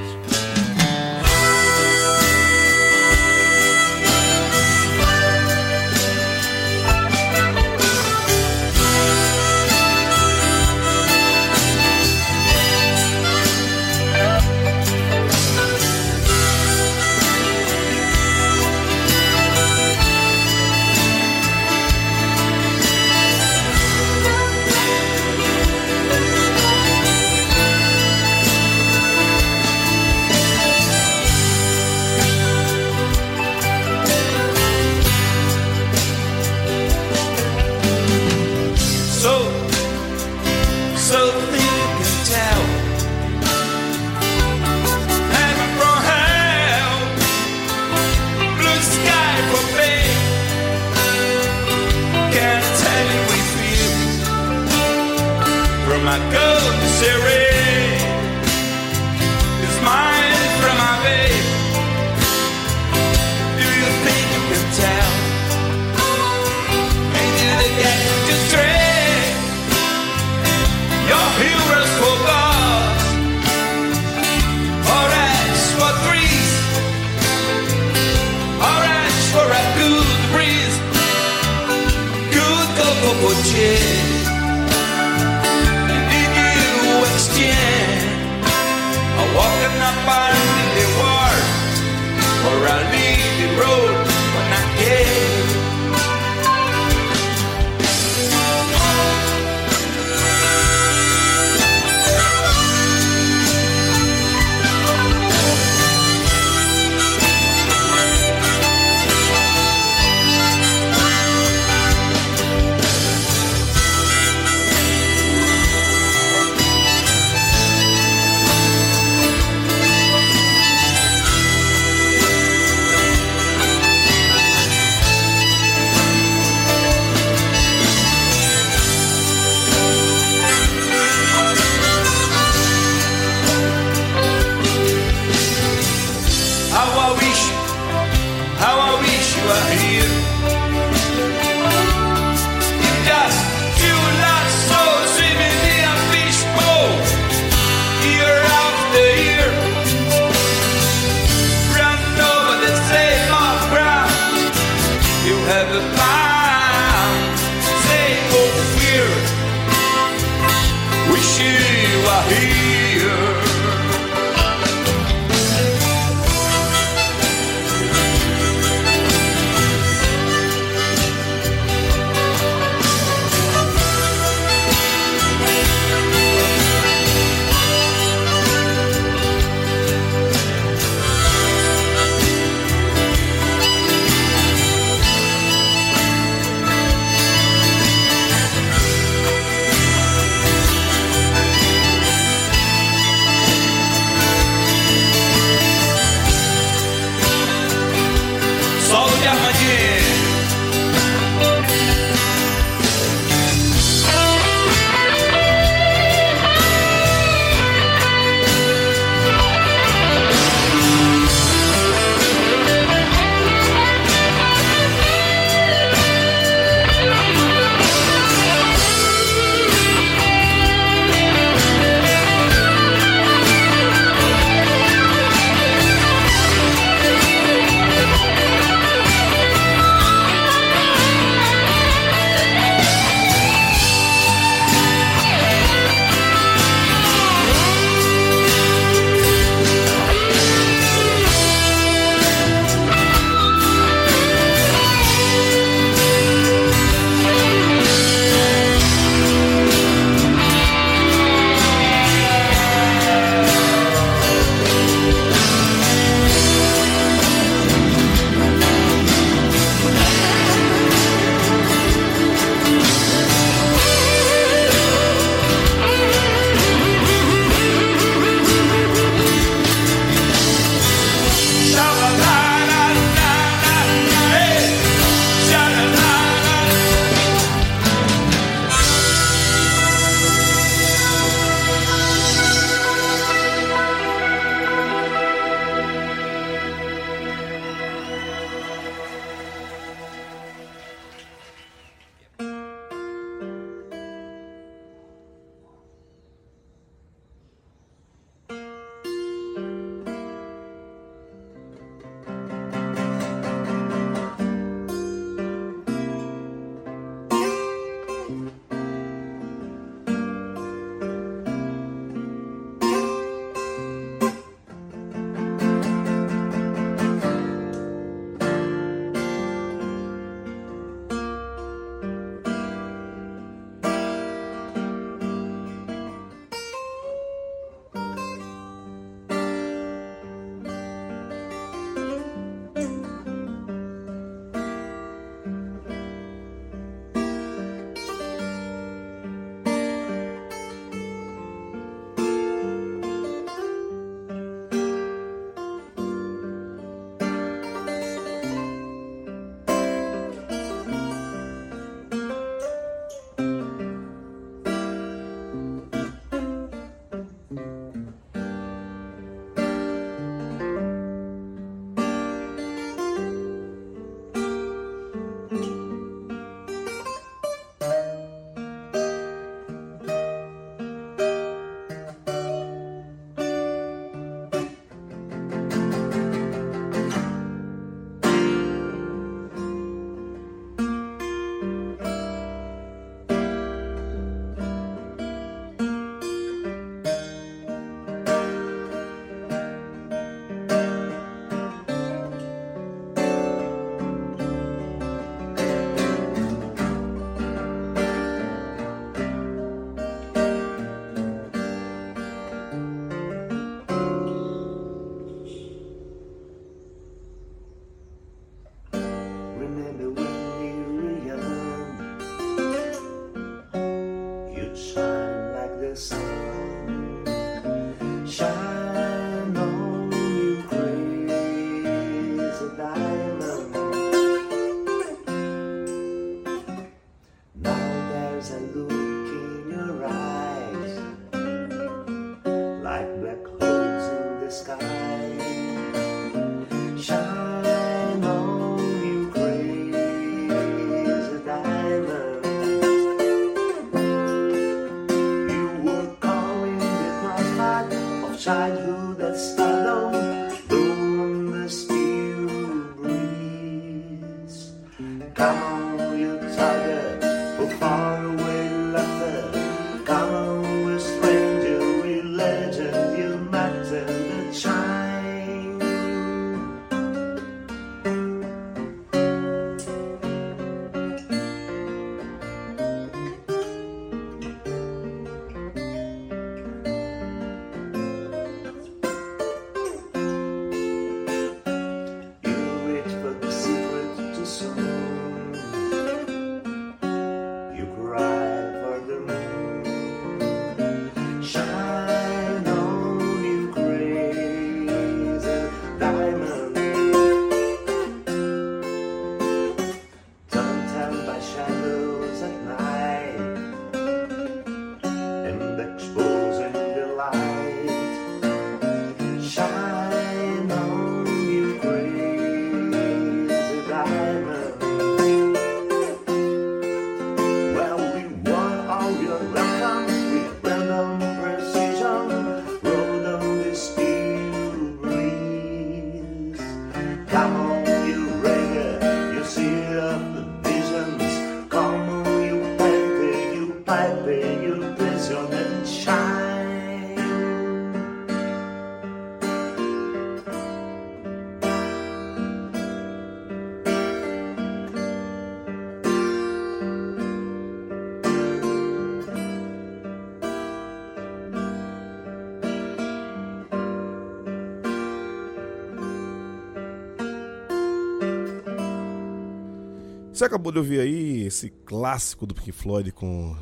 [560.36, 563.56] Você acabou de ouvir aí esse clássico do Pink Floyd com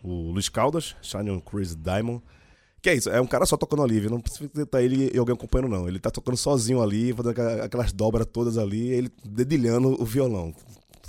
[0.00, 2.22] o Luiz Caldas, Shine on Crazy Diamond.
[2.80, 4.10] Que é isso, é um cara só tocando ali, viu?
[4.10, 5.88] não precisa estar ele e alguém acompanhando, não.
[5.88, 10.54] Ele tá tocando sozinho ali, fazendo aquelas dobras todas ali, ele dedilhando o violão.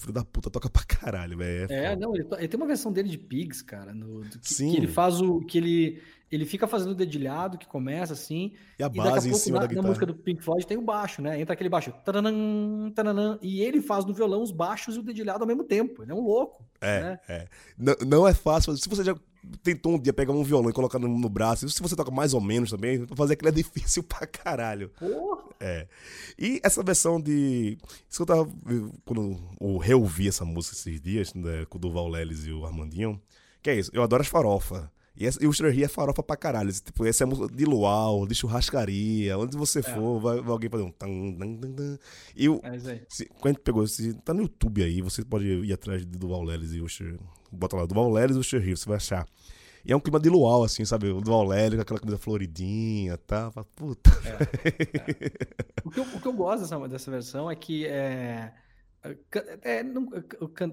[0.01, 1.71] Filho da puta toca pra caralho, velho.
[1.71, 4.71] É, é não, ele, ele, tem uma versão dele de Pigs, cara, no, que, Sim.
[4.71, 5.41] que ele faz o.
[5.41, 8.53] que ele ele fica fazendo o dedilhado que começa assim.
[8.79, 9.83] E a base e em cima na, da guitarra.
[9.83, 11.39] Na música do Pink Floyd tem o baixo, né?
[11.39, 11.91] Entra aquele baixo.
[12.05, 16.01] Taranã, taranã, e ele faz no violão os baixos e o dedilhado ao mesmo tempo.
[16.01, 16.65] Ele é um louco.
[16.79, 17.19] É, né?
[17.27, 17.47] é.
[17.77, 18.75] Não, não é fácil.
[18.77, 19.13] Se você já
[19.63, 22.33] tentou um dia pegar um violão e colocar no, no braço, se você toca mais
[22.33, 24.89] ou menos também, fazer aquilo é difícil pra caralho.
[24.97, 25.43] Porra.
[25.59, 25.87] É.
[26.37, 27.77] E essa versão de.
[28.09, 28.49] Isso que eu tava.
[29.05, 33.21] Quando eu reouvi essa música esses dias, né, com o Duval Lelis e o Armandinho.
[33.61, 34.83] Que é isso, eu adoro as farofas.
[35.15, 36.71] E, essa, e o Stranger é farofa pra caralho.
[36.71, 39.83] Tipo, essa é de luau, de churrascaria, onde você é.
[39.83, 40.91] for, vai, vai, alguém fazer um.
[40.91, 41.99] Tan, tan, tan, tan.
[42.35, 45.45] E o, é se, quando a gente pegou, se tá no YouTube aí, você pode
[45.45, 47.19] ir atrás de Duval Lelis e o Usher.
[47.51, 49.27] Bota lá, Duval Lelis e o Usher você vai achar.
[49.83, 51.09] E é um clima de luau, assim, sabe?
[51.09, 53.51] O Duval Lelis com aquela camisa floridinha e tá?
[53.51, 53.65] tal.
[53.75, 54.11] Puta.
[54.25, 55.31] É, é.
[55.83, 58.53] o, que eu, o que eu gosto dessa, dessa versão é que é.
[59.63, 60.07] É, não,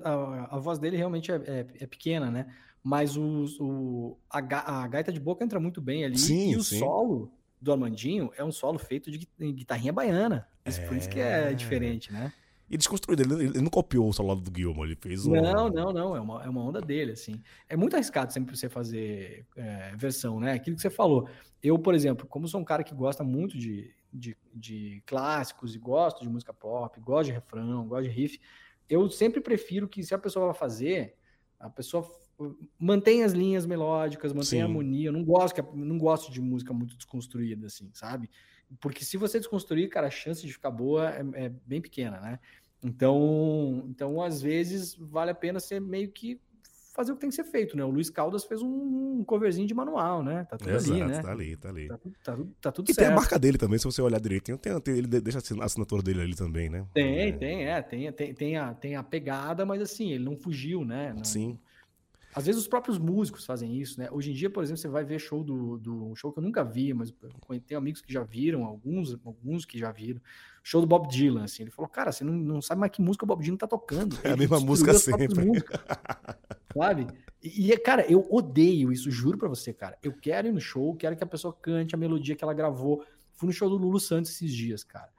[0.04, 2.46] a, a, voz dele realmente é, é, é pequena, né?
[2.88, 6.16] Mas os, o, a, a, gaita de boca entra muito bem ali.
[6.16, 6.78] Sim, e o sim.
[6.78, 7.30] solo
[7.60, 10.48] do Armandinho é um solo feito de guitarrinha baiana.
[10.64, 10.86] Isso, é...
[10.86, 12.32] Por isso que é, é diferente, né?
[12.70, 15.32] E desconstruído, ele, ele não copiou o solo do Guilherme, ele fez um...
[15.32, 17.42] Não, não, não, é uma, é uma onda dele, assim.
[17.68, 20.52] É muito arriscado sempre você fazer é, versão, né?
[20.52, 21.28] Aquilo que você falou.
[21.62, 25.78] Eu, por exemplo, como sou um cara que gosta muito de, de, de clássicos e
[25.78, 28.40] gosto de música pop, gosto de refrão, gosto de riff,
[28.88, 31.16] eu sempre prefiro que se a pessoa vai fazer,
[31.60, 32.02] a pessoa
[32.78, 34.60] mantém as linhas melódicas, mantém Sim.
[34.60, 35.08] a harmonia.
[35.08, 38.30] Eu não gosto, não gosto de música muito desconstruída, assim, sabe?
[38.80, 42.38] Porque se você desconstruir, cara, a chance de ficar boa é, é bem pequena, né?
[42.82, 46.40] Então, então, às vezes, vale a pena ser meio que
[46.98, 47.84] fazer o que tem que ser feito, né?
[47.84, 50.44] O Luiz Caldas fez um, coverzinho de manual, né?
[50.50, 51.22] Tá tudo Exato, ali, né?
[51.22, 51.88] Tá ali, tá ali.
[51.88, 53.06] Tá, tá, tá tudo e certo.
[53.06, 56.02] tem a marca dele também, se você olhar direitinho, tem, tem, ele deixa a assinatura
[56.02, 56.84] dele ali também, né?
[56.92, 57.32] Tem, é.
[57.32, 57.82] tem, é.
[57.82, 61.12] Tem, tem, tem, a, tem a pegada, mas assim, ele não fugiu, né?
[61.16, 61.56] Não, Sim.
[62.34, 64.08] Às vezes os próprios músicos fazem isso, né?
[64.12, 66.62] Hoje em dia, por exemplo, você vai ver show do, do show que eu nunca
[66.62, 67.12] vi, mas
[67.66, 70.20] tem amigos que já viram, alguns, alguns que já viram.
[70.62, 71.62] Show do Bob Dylan, assim.
[71.62, 74.16] Ele falou, cara, você não, não sabe mais que música o Bob Dylan tá tocando.
[74.22, 75.34] É a mesma música sempre.
[76.76, 77.06] sabe?
[77.42, 79.96] E, cara, eu odeio isso, juro pra você, cara.
[80.02, 83.04] Eu quero ir no show, quero que a pessoa cante a melodia que ela gravou.
[83.32, 85.10] Fui no show do Lulu Santos esses dias, cara.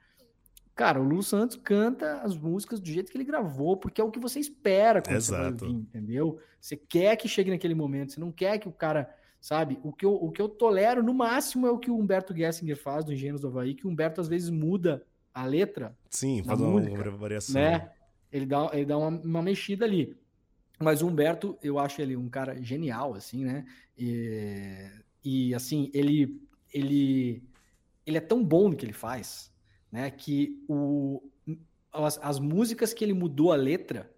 [0.80, 4.10] Cara, o Lulu Santos canta as músicas do jeito que ele gravou, porque é o
[4.10, 5.42] que você espera quando Exato.
[5.42, 6.38] você vai ouvir, entendeu?
[6.58, 9.78] Você quer que chegue naquele momento, você não quer que o cara, sabe?
[9.82, 12.78] O que eu, o que eu tolero no máximo é o que o Humberto Gessinger
[12.78, 15.04] faz do Engenheiros do Havaí, que o Humberto às vezes muda
[15.34, 15.94] a letra.
[16.08, 17.60] Sim, faz uma, música, variação.
[17.60, 17.90] Né?
[18.32, 20.16] Ele dá, ele dá uma, uma mexida ali.
[20.78, 23.66] Mas o Humberto, eu acho ele um cara genial, assim, né?
[23.98, 24.90] E,
[25.22, 26.40] e assim, ele,
[26.72, 27.44] ele,
[28.06, 29.50] ele é tão bom no que ele faz,
[29.90, 30.10] né?
[30.10, 31.22] Que o,
[31.92, 34.10] as, as músicas que ele mudou a letra,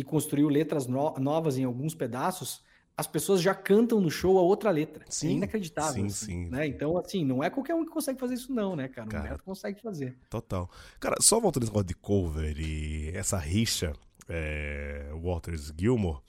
[0.00, 2.64] e construiu letras no novas em alguns pedaços,
[2.96, 5.04] as pessoas já cantam no show a outra letra.
[5.06, 6.02] É sim, é inacreditável.
[6.02, 6.48] Sim, assim, sim.
[6.48, 6.66] Né?
[6.66, 9.06] Então, assim, não é qualquer um que consegue fazer isso, não, né, cara?
[9.06, 10.16] O cara, consegue fazer.
[10.30, 10.70] Total.
[10.98, 13.92] Cara, só voltando nesse negócio de cover e essa rixa,
[14.26, 16.20] é, Waters Gilmore.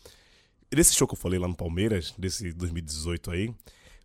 [0.74, 3.54] Nesse show que eu falei lá no Palmeiras, desse 2018 aí,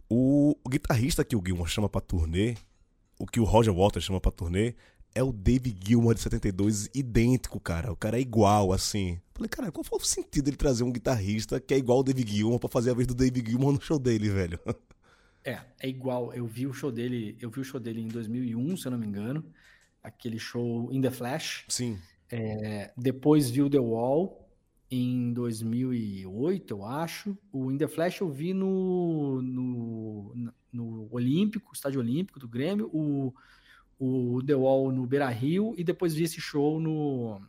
[0.08, 2.54] o, o guitarrista que o Gilmore chama pra turnê,
[3.18, 4.74] o que o Roger Waters chama pra turnê,
[5.14, 7.90] é o Dave Gilmour de 72, idêntico, cara.
[7.90, 9.18] O cara é igual, assim.
[9.34, 12.22] Falei, cara, qual foi o sentido ele trazer um guitarrista que é igual ao Dave
[12.26, 14.60] Gilmour pra fazer a vez do Dave Gilmour no show dele, velho?
[15.42, 16.34] É, é igual.
[16.34, 18.98] Eu vi o show dele, eu vi o show dele em 2001, se eu não
[18.98, 19.44] me engano.
[20.02, 21.64] Aquele show In The Flash.
[21.68, 21.98] Sim.
[22.28, 24.45] É, depois vi o The Wall
[24.90, 27.36] em 2008, eu acho.
[27.52, 32.88] O In The Flash eu vi no, no, no Olímpico, Estádio Olímpico do Grêmio.
[32.92, 33.34] O
[33.98, 37.40] o The Wall no Beira Rio e depois vi esse show no,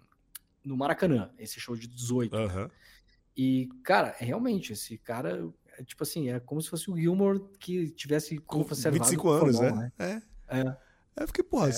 [0.63, 2.35] no Maracanã, esse show de 18.
[2.35, 2.47] Uhum.
[2.47, 2.69] Né?
[3.35, 7.89] E, cara, realmente, esse cara, é, tipo assim, é como se fosse o Gilmore que
[7.91, 9.91] tivesse com 25 anos, né?
[9.97, 10.21] né?
[10.49, 10.59] É.
[10.59, 10.77] É.
[11.19, 11.69] É porque, porra,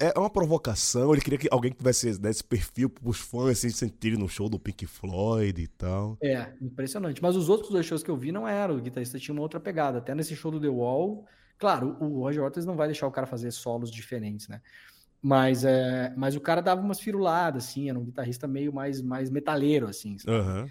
[0.00, 0.12] é.
[0.14, 1.12] é uma provocação.
[1.12, 4.58] Ele queria que alguém tivesse né, esse perfil pros fãs se sentirem no show do
[4.58, 6.18] Pink Floyd e tal.
[6.20, 7.22] É, impressionante.
[7.22, 8.76] Mas os outros dois shows que eu vi não eram.
[8.76, 9.98] O guitarrista tinha uma outra pegada.
[9.98, 11.24] Até nesse show do The Wall,
[11.62, 14.60] Claro, o Roger Waters não vai deixar o cara fazer solos diferentes, né?
[15.22, 19.30] Mas, é, mas o cara dava umas firuladas, assim, era um guitarrista meio mais, mais
[19.30, 20.16] metaleiro, assim.
[20.26, 20.68] Uhum.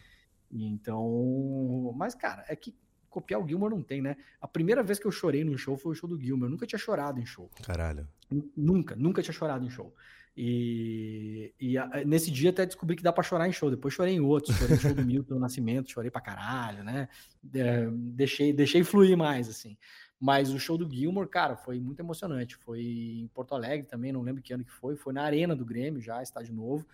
[0.52, 2.76] Então, mas, cara, é que
[3.12, 4.16] copiar o Gilmore não tem, né?
[4.40, 6.48] A primeira vez que eu chorei num show foi o show do Gilmore.
[6.48, 7.52] Eu nunca tinha chorado em show.
[7.62, 8.08] Caralho.
[8.56, 9.94] Nunca, nunca tinha chorado em show.
[10.36, 13.70] E, e a, nesse dia até descobri que dá pra chorar em show.
[13.70, 14.56] Depois chorei em outros.
[14.56, 17.10] Chorei no show do Milton Nascimento, chorei pra caralho, né?
[17.54, 19.78] É, deixei, deixei fluir mais, assim.
[20.20, 22.56] Mas o show do Gilmore, cara, foi muito emocionante.
[22.56, 24.96] Foi em Porto Alegre também, não lembro que ano que foi.
[24.96, 26.88] Foi na Arena do Grêmio já, estádio novo.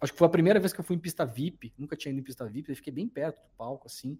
[0.00, 1.74] Acho que foi a primeira vez que eu fui em pista VIP.
[1.76, 4.18] Nunca tinha ido em pista VIP, eu fiquei bem perto do palco, assim.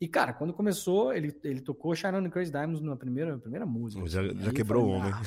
[0.00, 3.38] E, cara, quando começou, ele, ele tocou Shine on the Crazy Diamonds na primeira, na
[3.38, 4.06] primeira música.
[4.08, 5.10] Já, já quebrou o homem.
[5.12, 5.22] Ah,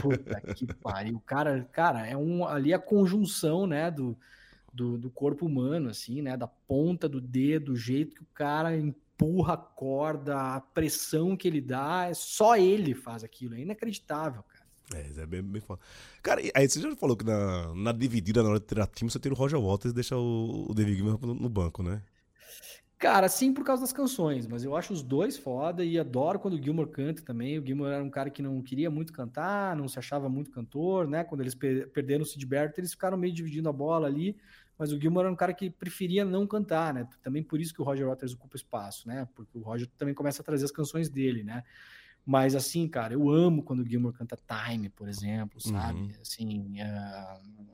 [0.00, 1.22] puta que pariu.
[1.24, 4.16] Cara, cara, é um, ali a conjunção, né, do,
[4.72, 8.76] do, do, corpo humano, assim, né, da ponta do dedo, o jeito que o cara
[8.76, 13.54] empurra a corda, a pressão que ele dá, é só ele faz aquilo.
[13.54, 14.64] É inacreditável, cara.
[14.92, 15.80] É, é bem, bem foda.
[16.22, 19.18] Cara, aí você já falou que na, na dividida, na hora de tirar time, você
[19.18, 22.02] tira o Roger Waters e deixa o, o David Gilmour no, no banco, né?
[23.04, 26.54] Cara, sim, por causa das canções, mas eu acho os dois foda e adoro quando
[26.54, 27.58] o Gilmore canta também.
[27.58, 31.06] O Gilmore era um cara que não queria muito cantar, não se achava muito cantor,
[31.06, 31.22] né?
[31.22, 34.36] Quando eles perderam o Sid Barrett, eles ficaram meio dividindo a bola ali
[34.78, 37.06] mas o Gilmore era um cara que preferia não cantar, né?
[37.22, 39.28] Também por isso que o Roger Waters ocupa espaço, né?
[39.34, 41.62] Porque o Roger também começa a trazer as canções dele, né?
[42.26, 46.00] Mas assim, cara, eu amo quando o Gilmore canta Time, por exemplo, sabe?
[46.00, 46.12] Uhum.
[46.20, 47.66] Assim, uh,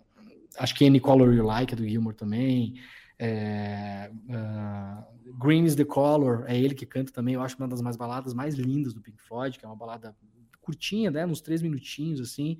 [0.58, 2.74] acho que Any Color You Like é do Gilmore também.
[3.22, 7.34] É, uh, Green is the Color é ele que canta também.
[7.34, 10.16] Eu acho uma das mais baladas mais lindas do Pink Floyd, que é uma balada
[10.60, 11.26] curtinha, né?
[11.26, 12.58] Uns três minutinhos, assim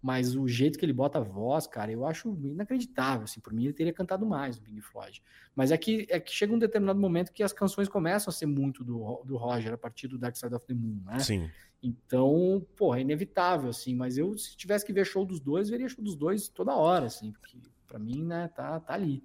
[0.00, 3.24] mas o jeito que ele bota a voz, cara, eu acho inacreditável.
[3.24, 5.22] Assim, por mim, ele teria cantado mais no Pink Floyd.
[5.54, 8.46] Mas é que, é que chega um determinado momento que as canções começam a ser
[8.46, 11.18] muito do, do Roger a partir do Dark Side of the Moon, né?
[11.18, 11.50] Sim.
[11.82, 13.94] Então, pô, é inevitável, assim.
[13.94, 17.06] Mas eu, se tivesse que ver show dos dois, veria show dos dois toda hora,
[17.06, 19.24] assim, porque pra mim, né, tá, tá ali.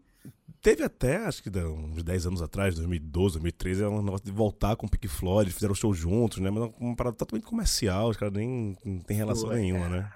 [0.61, 4.85] Teve até, acho que uns 10 anos atrás, 2012, 2013, um negócio de voltar com
[4.85, 6.49] o Pink Floyd, fizeram show juntos, né?
[6.49, 9.89] Mas uma parada totalmente comercial, os caras nem não tem relação Pô, nenhuma, é.
[9.89, 10.11] né?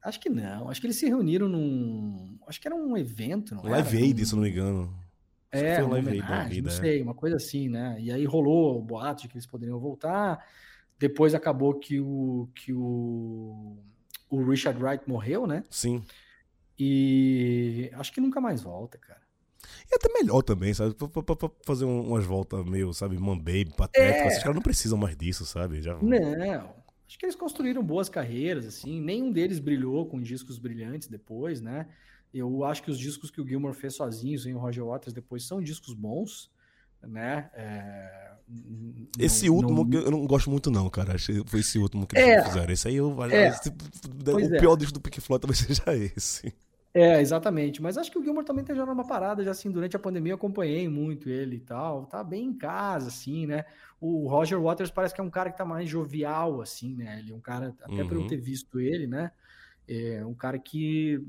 [0.00, 0.70] Acho que não.
[0.70, 2.38] Acho que eles se reuniram num.
[2.46, 4.06] Acho que era um evento, não Live era?
[4.06, 4.24] Aid, um...
[4.24, 4.94] se não me engano.
[5.50, 6.72] Acho é, um Live Aid não é.
[6.72, 7.96] sei, uma coisa assim, né?
[7.98, 10.46] E aí rolou o boato de que eles poderiam voltar.
[10.96, 13.76] Depois acabou que o que o,
[14.30, 15.64] o Richard Wright morreu, né?
[15.70, 16.04] Sim.
[16.78, 19.27] E acho que nunca mais volta, cara.
[19.90, 20.94] E até melhor também, sabe?
[20.94, 24.24] Pra, pra, pra fazer umas voltas meio, sabe, man baby, patético.
[24.24, 24.28] É.
[24.28, 25.82] Esses caras não precisam mais disso, sabe?
[25.82, 25.98] Já...
[26.00, 26.78] Não.
[27.06, 29.00] Acho que eles construíram boas carreiras, assim.
[29.00, 31.86] Nenhum deles brilhou com discos brilhantes depois, né?
[32.32, 35.42] Eu acho que os discos que o Gilmore fez sozinho, sem o Roger Waters depois,
[35.44, 36.50] são discos bons,
[37.02, 37.50] né?
[37.54, 38.28] É...
[39.18, 40.00] Esse não, último não...
[40.00, 41.16] eu não gosto muito, não, cara.
[41.46, 42.72] Foi esse último que eles é, fizeram.
[42.72, 43.10] Esse aí eu.
[43.24, 43.50] É,
[44.32, 44.58] o é.
[44.58, 45.82] pior disco do Pink Floyd talvez seja
[46.16, 46.54] esse.
[46.98, 47.80] É, exatamente.
[47.80, 50.32] Mas acho que o Gilmore também tá já numa parada, já assim, durante a pandemia
[50.32, 52.06] eu acompanhei muito ele e tal.
[52.06, 53.64] Tá bem em casa, assim, né?
[54.00, 57.18] O Roger Waters parece que é um cara que tá mais jovial, assim, né?
[57.20, 58.08] Ele é um cara, até uhum.
[58.08, 59.30] por eu ter visto ele, né?
[59.86, 61.22] É um cara que.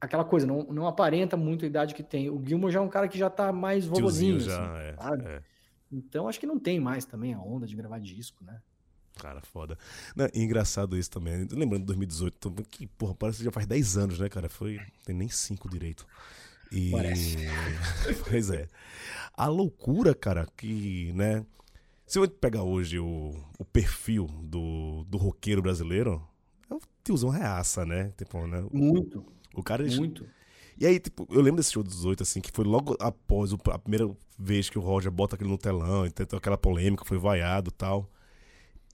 [0.00, 2.28] Aquela coisa, não, não aparenta muito a idade que tem.
[2.28, 5.24] O Gilmore já é um cara que já tá mais vovozinho, já, assim, é, sabe?
[5.24, 5.42] É.
[5.90, 8.60] Então acho que não tem mais também a onda de gravar disco, né?
[9.20, 9.78] Cara, foda.
[10.14, 11.46] Não, engraçado isso também.
[11.50, 14.48] Lembrando de 2018, que, porra, parece que já faz 10 anos, né, cara?
[14.48, 14.78] Foi.
[15.04, 16.06] Tem nem 5 direito.
[16.70, 16.90] E...
[16.90, 17.36] Parece.
[18.28, 18.68] pois é.
[19.34, 21.44] A loucura, cara, que, né?
[22.06, 26.22] Se eu pegar hoje o, o perfil do, do roqueiro brasileiro,
[26.70, 28.12] é o tiozão reaça, né?
[28.16, 28.64] Tipo, né?
[28.72, 29.24] Muito.
[29.54, 29.84] O cara.
[29.84, 30.26] Muito.
[30.78, 33.58] E aí, tipo, eu lembro desse show dos oito, assim, que foi logo após o,
[33.70, 37.18] a primeira vez que o Roger bota aquele no telão, e tem aquela polêmica, foi
[37.18, 38.10] vaiado e tal.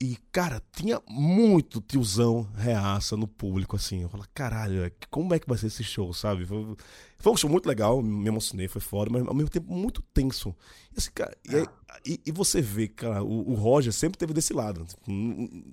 [0.03, 4.01] E, cara, tinha muito tiozão reaça no público, assim.
[4.01, 6.45] Eu falei, caralho, como é que vai ser esse show, sabe?
[6.45, 6.75] Foi,
[7.19, 10.53] foi um show muito legal, me emocionei, foi foda, mas ao mesmo tempo muito tenso.
[10.93, 11.99] E, assim, cara, ah.
[12.05, 14.83] e, e, você vê, cara, o, o, Roger sempre teve desse lado.
[14.83, 15.09] Tipo,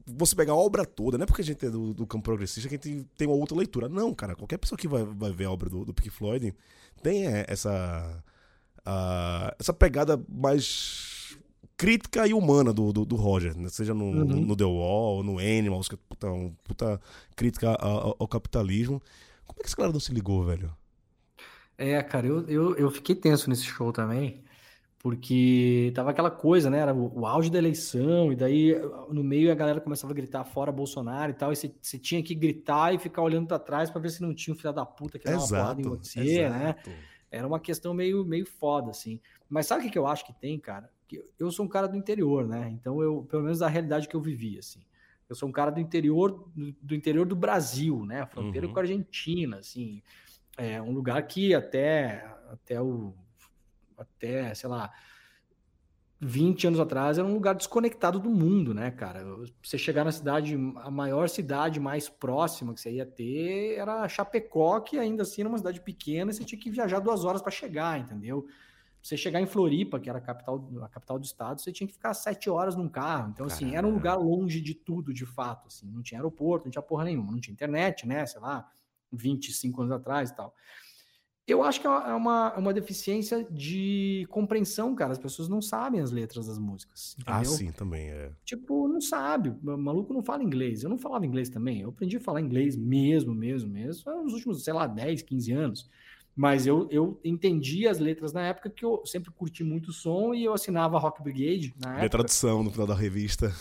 [0.06, 2.68] você pegar a obra toda, não é porque a gente é do, do campo progressista
[2.68, 3.88] que a gente tem uma outra leitura.
[3.88, 6.54] Não, cara, qualquer pessoa que vai, vai ver a obra do, do Pink Floyd
[7.02, 8.22] tem é, essa,
[8.84, 11.19] a, essa pegada mais
[11.80, 13.70] crítica e humana do, do, do Roger, né?
[13.70, 14.24] seja no, uhum.
[14.24, 17.00] no, no, The Wall, no Animals, que é puta, um, puta
[17.34, 19.00] crítica ao, ao, capitalismo.
[19.46, 20.70] Como é que esse cara não se ligou, velho?
[21.78, 24.44] É, cara, eu, eu, eu fiquei tenso nesse show também,
[24.98, 26.80] porque tava aquela coisa, né?
[26.80, 28.74] Era o, o auge da eleição, e daí
[29.08, 32.34] no meio a galera começava a gritar fora Bolsonaro e tal, e você, tinha que
[32.34, 35.18] gritar e ficar olhando para trás para ver se não tinha um filho da puta
[35.18, 36.76] que dava uma em você, né?
[37.30, 39.18] Era uma questão meio, meio foda, assim.
[39.48, 40.90] Mas sabe o que eu acho que tem, cara?
[41.38, 42.68] Eu sou um cara do interior, né?
[42.70, 44.80] Então eu, pelo menos da realidade que eu vivi, assim.
[45.28, 48.26] Eu sou um cara do interior do, do interior do Brasil, né?
[48.26, 48.72] Fronteira uhum.
[48.72, 50.02] com a Argentina, assim.
[50.56, 53.14] É um lugar que até até o
[53.96, 54.90] até, sei lá,
[56.20, 59.24] 20 anos atrás era um lugar desconectado do mundo, né, cara?
[59.62, 64.80] Você chegar na cidade, a maior cidade mais próxima que você ia ter era Chapecó,
[64.80, 67.50] que ainda assim era uma cidade pequena, e você tinha que viajar duas horas para
[67.50, 68.46] chegar, entendeu?
[69.02, 71.94] Você chegar em Floripa, que era a capital, a capital do estado, você tinha que
[71.94, 73.30] ficar sete horas num carro.
[73.30, 73.78] Então, assim, Caramba.
[73.78, 75.68] era um lugar longe de tudo, de fato.
[75.68, 78.26] Assim, não tinha aeroporto, não tinha porra nenhuma, não tinha internet, né?
[78.26, 78.70] Sei lá,
[79.12, 80.54] 25 anos atrás e tal.
[81.46, 85.10] Eu acho que é uma, é uma deficiência de compreensão, cara.
[85.10, 87.16] As pessoas não sabem as letras das músicas.
[87.26, 87.52] Ah, entendeu?
[87.52, 88.30] Ah, sim, também é.
[88.44, 89.48] Tipo, não sabe.
[89.48, 90.84] O maluco não fala inglês.
[90.84, 91.80] Eu não falava inglês também.
[91.80, 95.90] Eu aprendi a falar inglês mesmo, mesmo, mesmo, nos últimos, sei lá, 10, 15 anos.
[96.34, 100.32] Mas eu, eu entendi as letras na época que eu sempre curti muito o som
[100.32, 101.74] e eu assinava Rock Brigade.
[101.78, 103.52] Na Minha tradução no final da revista.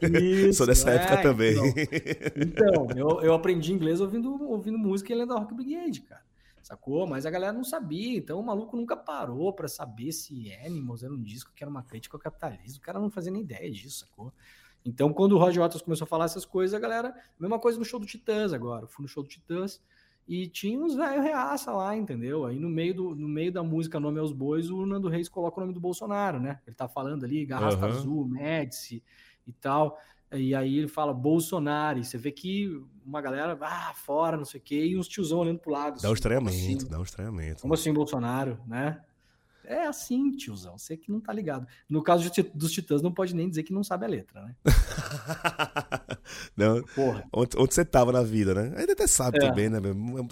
[0.00, 1.56] Isso, Sou dessa é, época também.
[2.36, 6.22] Então, então eu, eu aprendi inglês ouvindo, ouvindo música e lendo a Rock Brigade, cara.
[6.62, 7.06] Sacou?
[7.06, 11.12] Mas a galera não sabia, então o maluco nunca parou para saber se Animals era
[11.12, 12.78] um disco que era uma crítica ao capitalismo.
[12.78, 14.32] O cara não fazia nem ideia disso, sacou?
[14.84, 17.14] Então, quando o Roger Waters começou a falar essas coisas, a galera.
[17.38, 18.84] Mesma coisa no show do Titãs agora.
[18.84, 19.80] Eu fui no show do Titãs.
[20.30, 22.46] E tinha uns velho reaça lá, entendeu?
[22.46, 25.58] Aí no meio, do, no meio da música Nome aos Bois, o Nando Reis coloca
[25.58, 26.60] o nome do Bolsonaro, né?
[26.64, 27.92] Ele tá falando ali, Garrafa uhum.
[27.92, 29.02] Azul, Médici
[29.44, 29.98] e tal.
[30.30, 34.60] E aí ele fala Bolsonaro, e você vê que uma galera, ah, fora, não sei
[34.60, 36.00] o quê, e uns tiozão olhando pro lado.
[36.00, 37.62] Dá um assim, estranhamento, assim, dá um estranhamento.
[37.62, 39.00] Como assim, Bolsonaro, né?
[39.70, 41.64] É assim, tiozão, você que não tá ligado.
[41.88, 44.56] No caso dos Titãs, não pode nem dizer que não sabe a letra, né?
[46.56, 47.24] não, Porra.
[47.32, 48.74] Onde, onde, você tava na vida, né?
[48.76, 49.48] Ainda até sabe é.
[49.48, 49.78] também, né?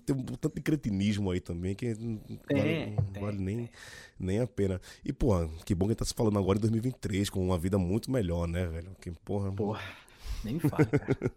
[0.05, 2.21] Tem um tanto de cretinismo aí também que não
[2.51, 3.71] vale, tem, vale nem,
[4.19, 4.81] nem a pena.
[5.05, 8.11] E, pô, que bom que tá se falando agora em 2023, com uma vida muito
[8.11, 8.91] melhor, né, velho?
[9.01, 9.53] Que porra.
[9.53, 10.08] Porra.
[10.45, 11.33] Nem fala, cara.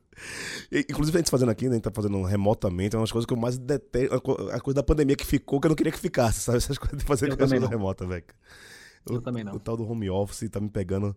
[0.89, 1.71] Inclusive, a gente fazendo aqui, né?
[1.71, 4.15] A gente tá fazendo remotamente, é uma das coisas que eu mais detesto.
[4.51, 6.57] A coisa da pandemia que ficou, que eu não queria que ficasse, sabe?
[6.57, 8.25] Essas coisas de fazer coisa remota, velho.
[9.09, 9.53] Eu o, também não.
[9.53, 11.15] O tal do home office tá me pegando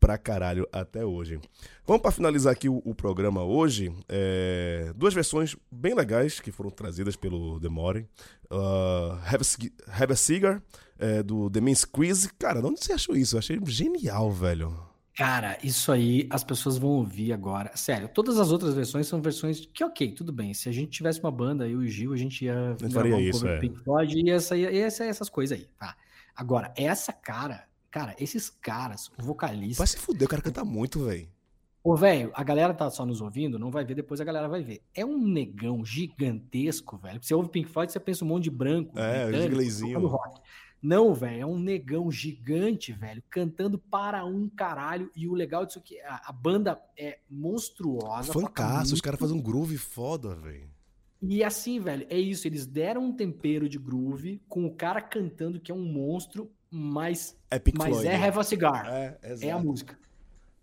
[0.00, 1.40] pra caralho até hoje.
[1.86, 3.92] Vamos para finalizar aqui o, o programa hoje.
[4.08, 8.06] É, duas versões bem legais que foram trazidas pelo Demore.
[8.50, 10.62] Uh, Have, a, Have a Cigar,
[10.98, 12.30] é, do The Mean Squeeze.
[12.38, 13.36] Cara, onde você achou isso?
[13.36, 14.88] Eu achei genial, velho.
[15.18, 17.72] Cara, isso aí as pessoas vão ouvir agora.
[17.74, 20.54] Sério, todas as outras versões são versões que, ok, tudo bem.
[20.54, 23.18] Se a gente tivesse uma banda, eu e o Gil, a gente ia faria um
[23.18, 23.58] isso, é.
[23.58, 25.96] Pink Floyd e essa, essa, essas coisas aí, tá?
[26.36, 29.80] Agora, essa cara, cara, esses caras, o vocalista.
[29.80, 31.28] Vai se fuder, o cara canta muito, velho.
[31.82, 34.62] Ô, velho, a galera tá só nos ouvindo, não vai ver, depois a galera vai
[34.62, 34.82] ver.
[34.94, 37.18] É um negão gigantesco, velho.
[37.20, 38.96] Você ouve Pink Floyd, você pensa um monte de branco.
[38.96, 40.06] É, de inglesinho.
[40.06, 40.40] Rock.
[40.80, 45.10] Não, velho, é um negão gigante, velho, cantando para um caralho.
[45.14, 48.32] E o legal disso aqui, a, a banda é monstruosa.
[48.32, 50.70] Fancaço, os caras fazem um groove foda, velho.
[51.20, 52.46] E assim, velho, é isso.
[52.46, 57.36] Eles deram um tempero de groove com o cara cantando que é um monstro, mas
[57.50, 58.28] é, Pink mas Floyd, é né?
[58.28, 58.86] Have a Cigar.
[58.86, 59.98] É, é a música.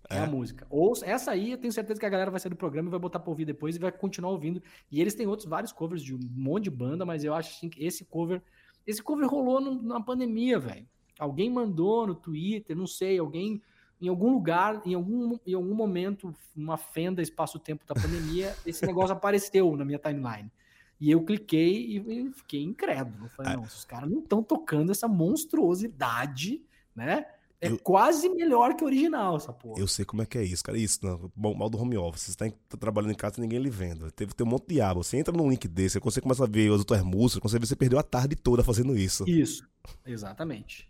[0.10, 0.18] É.
[0.18, 0.20] é.
[0.20, 0.66] a música.
[0.70, 3.00] Ou essa aí, eu tenho certeza que a galera vai sair do programa e vai
[3.00, 4.62] botar pra ouvir depois e vai continuar ouvindo.
[4.90, 7.68] E eles têm outros vários covers de um monte de banda, mas eu acho assim,
[7.68, 8.42] que esse cover
[8.86, 10.88] esse cover rolou no, na pandemia, velho.
[11.18, 13.62] Alguém mandou no Twitter, não sei, alguém
[14.02, 19.16] em algum lugar, em algum, em algum momento, uma fenda espaço-tempo da pandemia, esse negócio
[19.16, 20.52] apareceu na minha timeline.
[21.00, 23.30] E eu cliquei e fiquei incrédulo.
[23.30, 23.58] Falei, ah.
[23.58, 26.62] não, os caras não estão tocando essa monstruosidade,
[26.96, 27.26] né?
[27.62, 29.80] É eu, quase melhor que o original, essa porra.
[29.80, 30.78] Eu sei como é que é isso, cara.
[30.78, 32.24] Isso, não, mal do home office.
[32.24, 34.12] Você está tá trabalhando em casa e ninguém lhe vendo.
[34.12, 35.04] Teve, tem um monte de aba.
[35.04, 37.98] Você entra num link desse, você começa a ver as outras músicas, você você perdeu
[37.98, 39.28] a tarde toda fazendo isso.
[39.28, 39.68] Isso,
[40.06, 40.90] exatamente.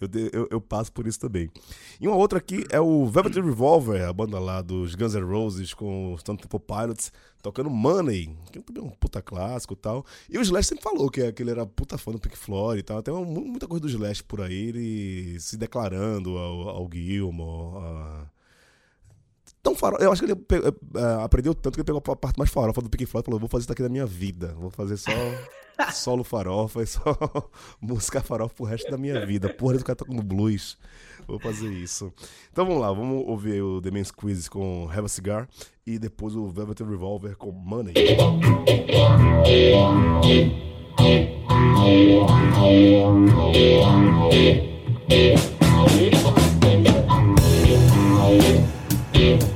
[0.00, 1.50] Eu, eu, eu, passo por isso também.
[2.00, 5.74] E uma outra aqui é o Velvet Revolver, a banda lá dos Guns N' Roses
[5.74, 10.04] com os Temple Pilots, tocando Money, que também é um puta clássico e tal.
[10.28, 12.82] E o Slash sempre falou que, que ele era puta fã do Pink Floyd e
[12.82, 13.02] tal.
[13.02, 18.26] Tem muita coisa do Slash por aí, ele se declarando ao, ao Gilmore, a
[19.62, 20.02] tão farofa.
[20.02, 22.90] Eu acho que ele uh, aprendeu tanto que ele pegou a parte mais farofa do
[22.90, 24.54] Pink Floyd e falou: vou fazer isso aqui na minha vida.
[24.58, 25.10] Vou fazer só
[25.92, 27.16] solo farofa e só
[27.80, 29.48] música farofa pro resto da minha vida.
[29.48, 30.76] Porra, do cara tá tocando blues.
[31.26, 32.12] Vou fazer isso.
[32.50, 35.48] Então vamos lá, vamos ouvir o The Man's Quiz com Have a Cigar
[35.86, 37.94] e depois o Velvet Revolver com Money.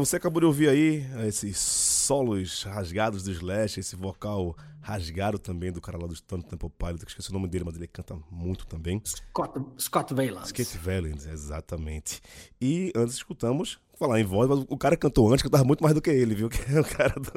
[0.00, 5.80] você acabou de ouvir aí esses solos rasgados do Slash, esse vocal rasgado também do
[5.80, 8.66] cara lá do Stone Temple Pilot, que esqueci o nome dele, mas ele canta muito
[8.66, 9.00] também.
[9.04, 10.48] Scott, Scott Valens.
[10.48, 12.20] Scott Valens, exatamente.
[12.60, 16.00] E antes escutamos, falar em voz, mas o cara cantou antes, cantava muito mais do
[16.00, 16.48] que ele, viu?
[16.50, 17.32] Que é o cara do,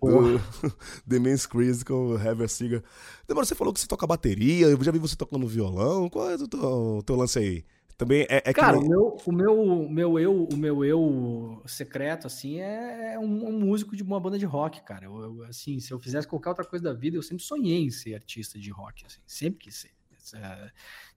[0.00, 0.40] do
[1.08, 2.82] The Man's Crazy com o Heather Seeger.
[3.26, 6.34] Demora, você falou que você toca bateria, eu já vi você tocando violão, qual é
[6.34, 7.64] o teu, o teu lance aí?
[8.02, 8.84] Também é, é Cara, que...
[8.84, 13.52] o, meu, o meu, meu eu, o meu eu secreto, assim, é, é um, um
[13.60, 15.04] músico de uma banda de rock, cara.
[15.04, 17.90] Eu, eu, assim, se eu fizesse qualquer outra coisa da vida, eu sempre sonhei em
[17.90, 19.92] ser artista de rock, assim, sempre quis ser.
[20.34, 20.70] É...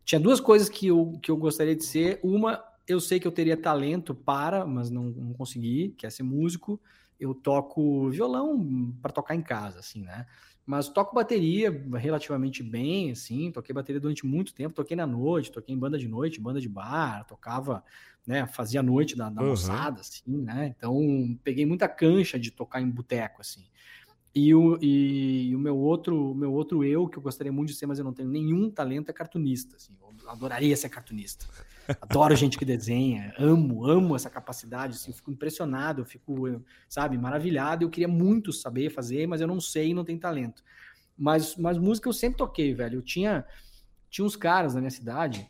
[0.03, 2.19] Tinha duas coisas que eu, que eu gostaria de ser.
[2.21, 6.21] Uma, eu sei que eu teria talento para, mas não, não consegui, que é ser
[6.21, 6.79] músico.
[7.19, 10.27] Eu toco violão para tocar em casa, assim, né?
[10.65, 15.75] Mas toco bateria relativamente bem, assim, toquei bateria durante muito tempo, toquei na noite, toquei
[15.75, 17.83] em banda de noite, banda de bar, tocava,
[18.25, 19.49] né, fazia noite da, da uhum.
[19.49, 23.63] moçada, assim, né, então peguei muita cancha de tocar em boteco, assim.
[24.35, 27.75] E o, e o meu outro, o meu outro eu, que eu gostaria muito de
[27.75, 31.45] ser, mas eu não tenho nenhum talento, é cartunista, assim, eu adoraria ser cartunista.
[32.01, 37.85] Adoro gente que desenha, amo, amo essa capacidade, assim, fico impressionado, eu fico, sabe, maravilhado.
[37.85, 40.61] Eu queria muito saber fazer, mas eu não sei, não tenho talento.
[41.17, 42.97] Mas, mas música eu sempre toquei, velho.
[42.97, 43.45] Eu tinha,
[44.09, 45.49] tinha uns caras na minha cidade,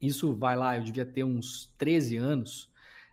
[0.00, 2.70] isso vai lá, eu devia ter uns 13 anos,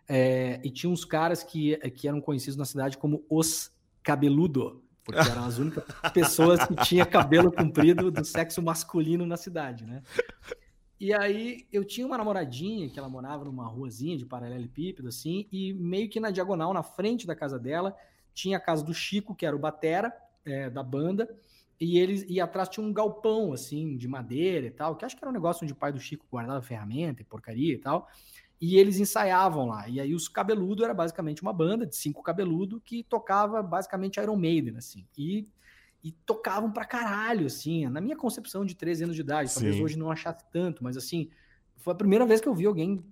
[0.08, 5.20] é, e tinha uns caras que, que eram conhecidos na cidade como os cabeludo, porque
[5.20, 10.02] eram as únicas pessoas que tinham cabelo comprido do sexo masculino na cidade, né?
[10.98, 15.72] E aí eu tinha uma namoradinha que ela morava numa ruazinha de paralelepípedo, assim, e
[15.74, 17.94] meio que na diagonal, na frente da casa dela,
[18.34, 20.12] tinha a casa do Chico, que era o batera
[20.44, 21.28] é, da banda,
[21.78, 25.22] e eles e atrás tinha um galpão, assim, de madeira e tal, que acho que
[25.22, 28.08] era um negócio onde o pai do Chico guardava ferramenta e porcaria e tal,
[28.60, 29.88] e eles ensaiavam lá.
[29.88, 34.36] E aí os Cabeludo era basicamente uma banda de cinco cabeludo que tocava basicamente Iron
[34.36, 35.06] Maiden, assim.
[35.16, 35.48] E
[36.06, 39.54] e tocavam pra caralho, assim, na minha concepção de 13 anos de idade, Sim.
[39.60, 41.28] talvez hoje não achasse tanto, mas assim,
[41.78, 43.04] foi a primeira vez que eu vi alguém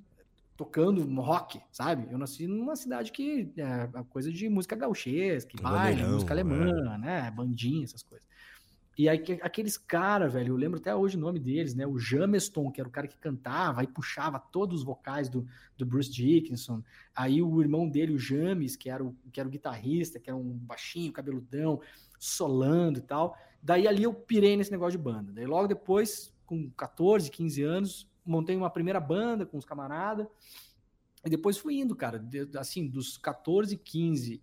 [0.56, 2.06] tocando rock, sabe?
[2.08, 6.98] Eu nasci numa cidade que é coisa de música gauchesca, baile, música alemã, é.
[6.98, 7.30] né?
[7.32, 8.28] Bandinha, essas coisas.
[8.96, 11.84] E aí, aqueles caras, velho, eu lembro até hoje o nome deles, né?
[11.84, 15.44] O Jameston, que era o cara que cantava e puxava todos os vocais do,
[15.76, 16.82] do Bruce Dickinson.
[17.14, 20.36] Aí o irmão dele, o James, que era o, que era o guitarrista, que era
[20.36, 21.80] um baixinho, cabeludão
[22.18, 23.36] solando e tal.
[23.60, 25.32] Daí ali eu pirei nesse negócio de banda.
[25.32, 30.26] Daí logo depois, com 14, 15 anos, montei uma primeira banda com os camaradas.
[31.24, 32.24] E depois fui indo, cara.
[32.58, 34.40] assim, dos 14, 15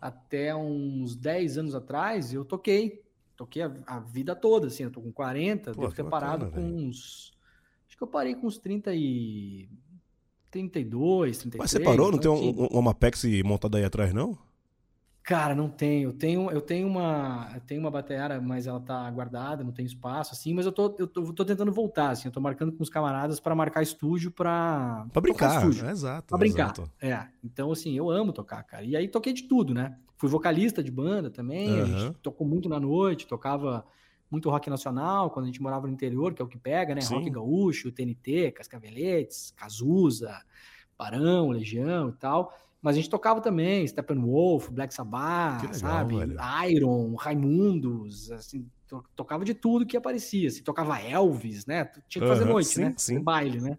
[0.00, 3.02] até uns 10 anos atrás, eu toquei.
[3.42, 4.84] Toquei a, a vida toda, assim.
[4.84, 7.32] Eu tô com 40, Pô, devo ter parado com uns.
[7.88, 9.68] Acho que eu parei com uns 30 e.
[10.48, 11.58] 32, 33.
[11.58, 12.12] Mas você parou?
[12.12, 14.38] Não então, tem um, um, uma Apex montada aí atrás, não?
[15.22, 16.08] Cara, não tenho.
[16.08, 19.86] Eu tenho, eu tenho uma, eu tenho uma bateria, mas ela tá guardada, não tem
[19.86, 20.52] espaço, assim.
[20.52, 22.26] Mas eu tô, eu tô, tô tentando voltar, assim.
[22.26, 26.26] Eu tô marcando com os camaradas para marcar estúdio para para brincar, estúdio, é, exato.
[26.26, 26.72] Para brincar.
[26.72, 26.90] Exato.
[27.00, 27.28] É.
[27.44, 28.84] Então, assim, eu amo tocar, cara.
[28.84, 29.96] E aí toquei de tudo, né?
[30.16, 31.70] Fui vocalista de banda também.
[31.70, 31.82] Uhum.
[31.82, 33.84] A gente tocou muito na noite, tocava
[34.28, 37.00] muito rock nacional quando a gente morava no interior, que é o que pega, né?
[37.00, 37.14] Sim.
[37.14, 40.36] Rock gaúcho, TNT, Cascaveletes, Cazuza,
[40.98, 42.52] Barão, Legião e tal.
[42.82, 46.16] Mas a gente tocava também Steppenwolf, Black Sabbath, legal, sabe?
[46.16, 46.36] Velho.
[46.68, 50.48] Iron, Raimundos, assim, to tocava de tudo que aparecia.
[50.48, 51.84] Assim, tocava Elvis, né?
[52.08, 52.94] Tinha que fazer noite, sim, né?
[52.96, 53.20] Sim.
[53.20, 53.78] Baile, né?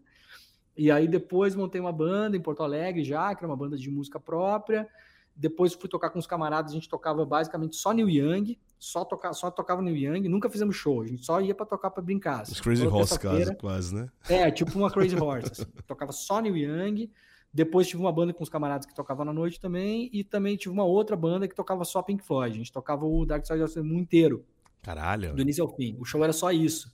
[0.75, 3.89] E aí depois montei uma banda em Porto Alegre já, que era uma banda de
[3.91, 4.87] música própria.
[5.35, 9.33] Depois fui tocar com os camaradas, a gente tocava basicamente só New Young, só, toca,
[9.33, 12.41] só tocava New Young, nunca fizemos show, a gente só ia para tocar para brincar.
[12.41, 12.51] Assim.
[12.53, 14.09] Os Crazy Horse quase, quase, né?
[14.29, 15.65] É, tipo uma Crazy Horse, assim.
[15.87, 17.09] tocava só New Young,
[17.53, 20.73] depois tive uma banda com os camaradas que tocava na noite também, e também tive
[20.73, 22.55] uma outra banda que tocava só Pink Floyd.
[22.55, 24.43] A gente tocava o Dark Side of the Moon inteiro.
[24.81, 25.35] Caralho.
[25.35, 25.95] Do início ao fim.
[25.99, 26.91] O show era só isso.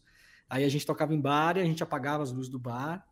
[0.49, 3.06] Aí a gente tocava em bar e a gente apagava as luzes do bar.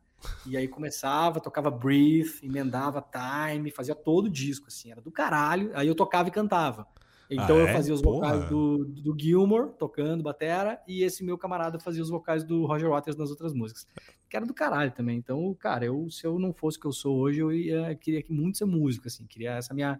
[0.45, 5.71] E aí começava, tocava Breathe, emendava Time, fazia todo o disco, assim, era do caralho.
[5.73, 6.87] Aí eu tocava e cantava.
[7.29, 7.73] Então ah, eu é?
[7.73, 12.43] fazia os vocais do, do Gilmore, tocando batera, e esse meu camarada fazia os vocais
[12.43, 13.85] do Roger Waters nas outras músicas.
[14.29, 15.17] Que era do caralho também.
[15.17, 18.23] Então, cara, eu, se eu não fosse o que eu sou hoje, eu ia, queria
[18.29, 19.25] muito ser músico, assim.
[19.25, 19.99] Queria essa minha...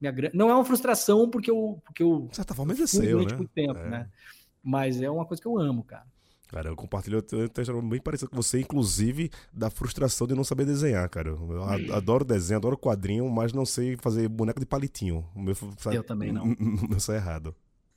[0.00, 1.80] minha Não é uma frustração, porque eu...
[1.84, 2.76] Porque eu de certa forma, é
[3.26, 3.36] né?
[3.36, 3.90] muito tempo, é.
[3.90, 4.08] né?
[4.62, 6.06] Mas é uma coisa que eu amo, cara.
[6.48, 10.64] Cara, eu compartilho uma história bem parecida com você, inclusive da frustração de não saber
[10.64, 11.28] desenhar, cara.
[11.28, 11.62] Eu
[11.94, 15.24] adoro desenho, adoro quadrinho, mas não sei fazer boneco de palitinho.
[15.36, 16.46] Meu, sabe, eu também não.
[16.88, 17.54] Não sei errado.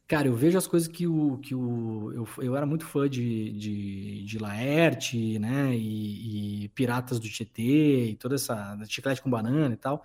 [0.07, 1.37] Cara, eu vejo as coisas que o.
[1.37, 5.73] Que o eu, eu era muito fã de, de, de Laerte, né?
[5.73, 8.77] E, e Piratas do Tietê, e toda essa.
[8.89, 10.03] Chiclete com banana e tal.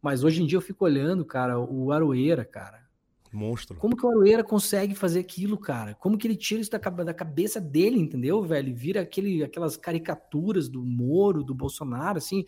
[0.00, 2.87] Mas hoje em dia eu fico olhando, cara, o Aroeira, cara.
[3.32, 3.76] Monstro.
[3.76, 5.94] Como que o Aroeira consegue fazer aquilo, cara?
[5.94, 8.74] Como que ele tira isso da, da cabeça dele, entendeu, velho?
[8.74, 12.44] Vira aquele, aquelas caricaturas do Moro, do Bolsonaro, assim.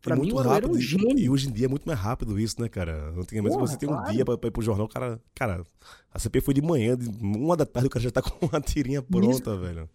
[0.00, 1.18] Pra mim, o Aroeira é um gênio.
[1.18, 3.10] E hoje em dia é muito mais rápido isso, né, cara?
[3.16, 4.08] Antigamente Porra, você tem claro.
[4.08, 5.20] um dia pra, pra ir pro jornal, cara.
[5.34, 5.62] Cara,
[6.12, 8.60] a CP foi de manhã, de uma da tarde, o cara já tá com uma
[8.60, 9.58] tirinha pronta, isso.
[9.58, 9.88] velho.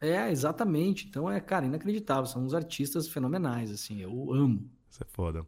[0.00, 1.06] É, exatamente.
[1.06, 2.26] Então é, cara, inacreditável.
[2.26, 4.00] São uns artistas fenomenais, assim.
[4.00, 4.68] Eu amo.
[4.90, 5.46] Isso é foda.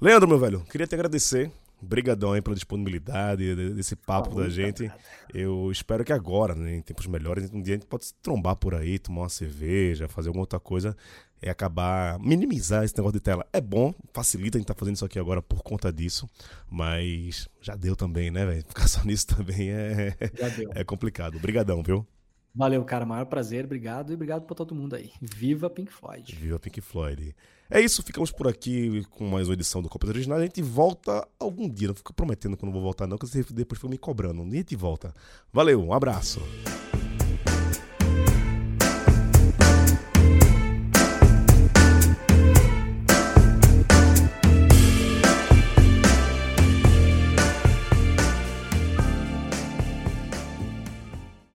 [0.00, 1.52] Leandro, meu velho, queria te agradecer.
[1.80, 4.90] Obrigadão aí pela disponibilidade desse papo da gente.
[5.32, 8.56] Eu espero que agora, né, em tempos melhores, um dia a gente pode se trombar
[8.56, 10.96] por aí, tomar uma cerveja, fazer alguma outra coisa
[11.42, 13.46] e acabar minimizar esse negócio de tela.
[13.52, 16.28] É bom, facilita a gente estar tá fazendo isso aqui agora por conta disso,
[16.70, 18.64] mas já deu também, né, velho?
[18.66, 20.16] Ficar só nisso também é,
[20.74, 21.36] é complicado.
[21.36, 22.06] Obrigadão, viu?
[22.56, 23.04] Valeu, cara.
[23.04, 23.66] Maior prazer.
[23.66, 24.12] Obrigado.
[24.12, 25.12] E obrigado por todo mundo aí.
[25.20, 26.34] Viva Pink Floyd.
[26.34, 27.36] Viva Pink Floyd.
[27.70, 28.02] É isso.
[28.02, 30.38] Ficamos por aqui com mais uma edição do Copa Original.
[30.38, 31.88] A gente volta algum dia.
[31.88, 34.42] Não fico prometendo que não vou voltar, não, você depois foi me cobrando.
[34.44, 35.14] Dia a gente volta.
[35.52, 35.82] Valeu.
[35.82, 36.40] Um abraço.